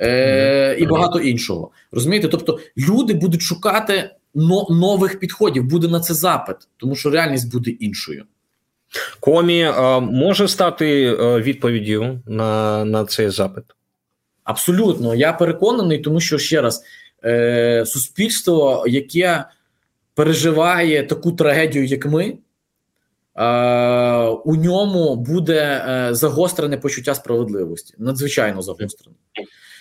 Е, 0.00 0.76
і 0.78 0.86
багато 0.86 1.18
іншого. 1.18 1.70
Розумієте? 1.92 2.28
Тобто 2.28 2.60
люди 2.76 3.14
будуть 3.14 3.42
шукати 3.42 4.10
нових 4.70 5.18
підходів, 5.18 5.64
буде 5.64 5.88
на 5.88 6.00
це 6.00 6.14
запит, 6.14 6.56
тому 6.76 6.96
що 6.96 7.10
реальність 7.10 7.52
буде 7.52 7.70
іншою. 7.70 8.24
Комі 9.20 9.60
е, 9.60 10.00
може 10.00 10.48
стати 10.48 11.04
е, 11.04 11.38
відповіддю 11.38 12.20
на, 12.26 12.84
на 12.84 13.04
цей 13.04 13.28
запит? 13.28 13.64
Абсолютно, 14.44 15.14
я 15.14 15.32
переконаний, 15.32 15.98
тому 15.98 16.20
що 16.20 16.38
ще 16.38 16.60
раз 16.60 16.82
е, 17.24 17.84
суспільство, 17.86 18.84
яке 18.88 19.44
переживає 20.14 21.02
таку 21.02 21.32
трагедію, 21.32 21.84
як 21.84 22.06
ми, 22.06 22.24
е, 22.24 22.36
у 24.26 24.56
ньому 24.56 25.16
буде 25.16 25.84
е, 25.88 26.14
загострене 26.14 26.76
почуття 26.76 27.14
справедливості, 27.14 27.94
надзвичайно 27.98 28.62
загострене. 28.62 29.16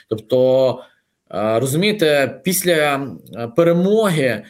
Тобто, 0.09 0.70
е, 1.32 1.59
розумієте, 1.59 2.39
після 2.43 3.12
перемоги 3.55 4.43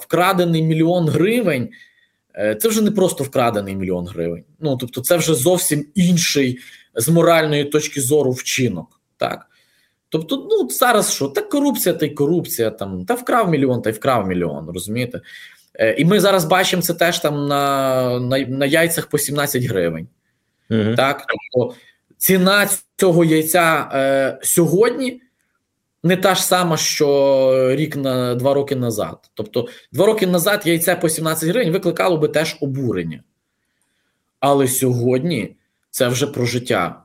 вкрадений 0.00 0.62
мільйон 0.62 1.08
гривень. 1.08 1.68
Е, 2.38 2.54
це 2.54 2.68
вже 2.68 2.82
не 2.82 2.90
просто 2.90 3.24
вкрадений 3.24 3.76
мільйон 3.76 4.06
гривень. 4.06 4.44
Ну 4.60 4.76
тобто, 4.76 5.00
це 5.00 5.16
вже 5.16 5.34
зовсім 5.34 5.86
інший 5.94 6.58
з 6.94 7.08
моральної 7.08 7.64
точки 7.64 8.00
зору 8.00 8.30
вчинок. 8.30 9.00
Так 9.16 9.46
тобто, 10.14 10.48
ну 10.50 10.70
зараз 10.70 11.12
що 11.12 11.28
та 11.28 11.40
корупція, 11.40 11.94
та 11.94 12.06
й 12.06 12.10
корупція, 12.10 12.70
там 12.70 13.04
та 13.04 13.14
вкрав 13.14 13.50
мільйон, 13.50 13.82
та 13.82 13.90
й 13.90 13.92
вкрав 13.92 14.28
мільйон. 14.28 14.70
Розумієте? 14.74 15.20
Е, 15.74 15.94
і 15.98 16.04
ми 16.04 16.20
зараз 16.20 16.44
бачимо 16.44 16.82
це 16.82 16.94
теж 16.94 17.18
там 17.18 17.48
на 17.48 18.20
на, 18.20 18.38
на 18.38 18.66
яйцях 18.66 19.06
по 19.06 19.18
17 19.18 19.64
гривень. 19.64 20.08
Угу. 20.70 20.94
Так, 20.96 21.26
тобто 21.26 21.76
ціна 22.16 22.68
цього 22.96 23.24
яйця 23.24 23.90
е, 23.94 24.38
сьогодні 24.42 25.20
не 26.04 26.16
та 26.16 26.34
ж 26.34 26.42
сама, 26.42 26.76
що 26.76 27.68
рік 27.74 27.96
на 27.96 28.34
два 28.34 28.54
роки 28.54 28.76
назад. 28.76 29.30
Тобто, 29.34 29.68
два 29.92 30.06
роки 30.06 30.26
назад 30.26 30.62
яйце 30.64 30.96
по 30.96 31.08
17 31.08 31.48
гривень 31.48 31.72
викликало 31.72 32.16
би 32.16 32.28
теж 32.28 32.56
обурення. 32.60 33.22
Але 34.40 34.68
сьогодні 34.68 35.56
це 35.90 36.08
вже 36.08 36.26
про 36.26 36.46
життя. 36.46 37.02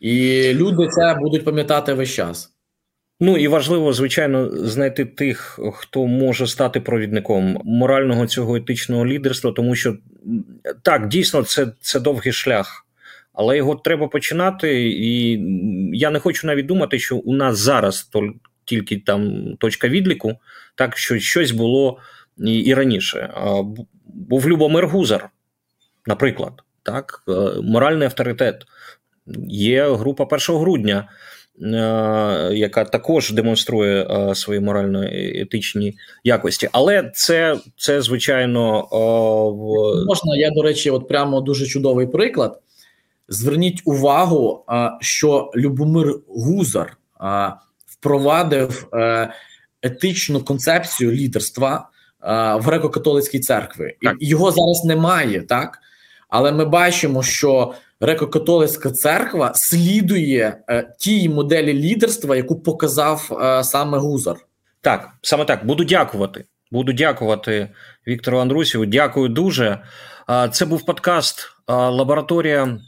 І 0.00 0.42
люди 0.54 0.88
це 0.88 1.14
будуть 1.20 1.44
пам'ятати 1.44 1.92
весь 1.92 2.10
час. 2.10 2.52
Ну 3.20 3.36
і 3.36 3.48
важливо, 3.48 3.92
звичайно, 3.92 4.50
знайти 4.50 5.04
тих, 5.04 5.58
хто 5.74 6.06
може 6.06 6.46
стати 6.46 6.80
провідником 6.80 7.60
морального 7.64 8.26
цього 8.26 8.56
етичного 8.56 9.06
лідерства, 9.06 9.52
тому 9.52 9.74
що 9.74 9.96
так, 10.82 11.08
дійсно, 11.08 11.42
це, 11.42 11.72
це 11.80 12.00
довгий 12.00 12.32
шлях 12.32 12.86
але 13.40 13.56
його 13.56 13.74
треба 13.74 14.08
починати. 14.08 14.88
І 14.88 15.40
я 15.92 16.10
не 16.10 16.18
хочу 16.18 16.46
навіть 16.46 16.66
думати, 16.66 16.98
що 16.98 17.16
у 17.16 17.34
нас 17.34 17.58
зараз 17.58 18.10
тільки 18.64 18.98
там 19.06 19.44
точка 19.58 19.88
відліку, 19.88 20.34
так 20.74 20.96
що 20.96 21.18
щось 21.18 21.50
було 21.50 21.98
і, 22.38 22.74
раніше. 22.74 23.34
Був 24.04 24.48
Любомир 24.48 24.86
Гузар, 24.86 25.30
наприклад, 26.06 26.52
так, 26.82 27.22
е, 27.28 27.32
моральний 27.62 28.06
авторитет. 28.06 28.64
Є 29.48 29.94
група 29.94 30.24
1 30.24 30.56
грудня. 30.56 31.08
Е, 31.62 32.50
яка 32.52 32.84
також 32.84 33.30
демонструє 33.30 34.02
е, 34.02 34.34
свої 34.34 34.60
морально-етичні 34.60 35.94
якості, 36.24 36.68
але 36.72 37.10
це 37.14 37.56
це 37.76 38.02
звичайно 38.02 38.88
можна. 40.06 40.36
Я 40.36 40.50
до 40.50 40.62
речі, 40.62 40.90
от 40.90 41.08
прямо 41.08 41.40
дуже 41.40 41.66
чудовий 41.66 42.06
приклад. 42.06 42.60
Зверніть 43.30 43.82
увагу, 43.84 44.64
що 45.00 45.50
Любомир 45.56 46.14
Гузар 46.28 46.96
впровадив 47.86 48.88
е, 48.94 49.32
етичну 49.82 50.44
концепцію 50.44 51.12
лідерства 51.12 51.88
в 52.22 52.60
греко-католицькій 52.68 53.40
церкві. 53.40 53.96
І 54.20 54.28
його 54.28 54.50
зараз 54.50 54.84
немає, 54.84 55.40
так? 55.40 55.78
Але 56.28 56.52
ми 56.52 56.64
бачимо, 56.64 57.22
що 57.22 57.74
греко-католицька 58.00 58.90
церква 58.90 59.52
слідує 59.54 60.56
е, 60.68 60.94
тій 60.98 61.28
моделі 61.28 61.74
лідерства, 61.74 62.36
яку 62.36 62.60
показав 62.60 63.38
е, 63.42 63.64
саме 63.64 63.98
Гузар. 63.98 64.36
Так, 64.80 65.08
саме 65.22 65.44
так. 65.44 65.66
Буду 65.66 65.84
дякувати. 65.84 66.44
Буду 66.70 66.92
дякувати 66.92 67.68
Віктору 68.06 68.38
Андрусіву. 68.38 68.86
Дякую 68.86 69.28
дуже. 69.28 69.78
Це 70.52 70.66
був 70.66 70.86
подкаст 70.86 71.52
Лабораторія. 71.68 72.78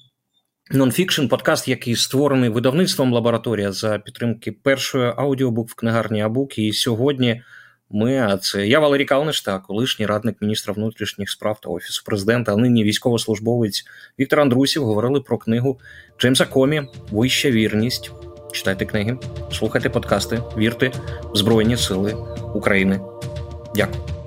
Нонфікшн 0.71 1.27
подкаст, 1.27 1.69
який 1.69 1.97
створений 1.97 2.51
видавництвом 2.51 3.13
лабораторія 3.13 3.73
за 3.73 3.99
підтримки 3.99 4.53
першої 4.53 5.13
аудіобук 5.17 5.69
в 5.69 5.75
книгарні 5.75 6.23
Абук. 6.23 6.59
І 6.59 6.73
сьогодні 6.73 7.43
ми, 7.91 8.19
а 8.19 8.37
це 8.37 8.67
я 8.67 8.79
Валерій 8.79 9.05
Калниш 9.05 9.41
та 9.41 9.59
колишній 9.59 10.07
радник 10.07 10.37
міністра 10.41 10.75
внутрішніх 10.75 11.31
справ 11.31 11.61
та 11.61 11.69
офісу 11.69 12.03
президента, 12.07 12.53
а 12.53 12.57
нині 12.57 12.85
військовослужбовець 12.85 13.85
Віктор 14.19 14.41
Андрусів 14.41 14.85
говорили 14.85 15.21
про 15.21 15.39
книгу 15.39 15.81
Джеймса 16.21 16.47
Комі 16.47 16.83
Вища 17.11 17.51
вірність. 17.51 18.11
Читайте 18.53 18.85
книги, 18.85 19.19
слухайте 19.53 19.91
подкасти, 19.91 20.43
вірте 20.57 20.93
в 21.35 21.37
Збройні 21.37 21.77
Сили 21.77 22.17
України. 22.55 23.01
Дякую. 23.75 24.22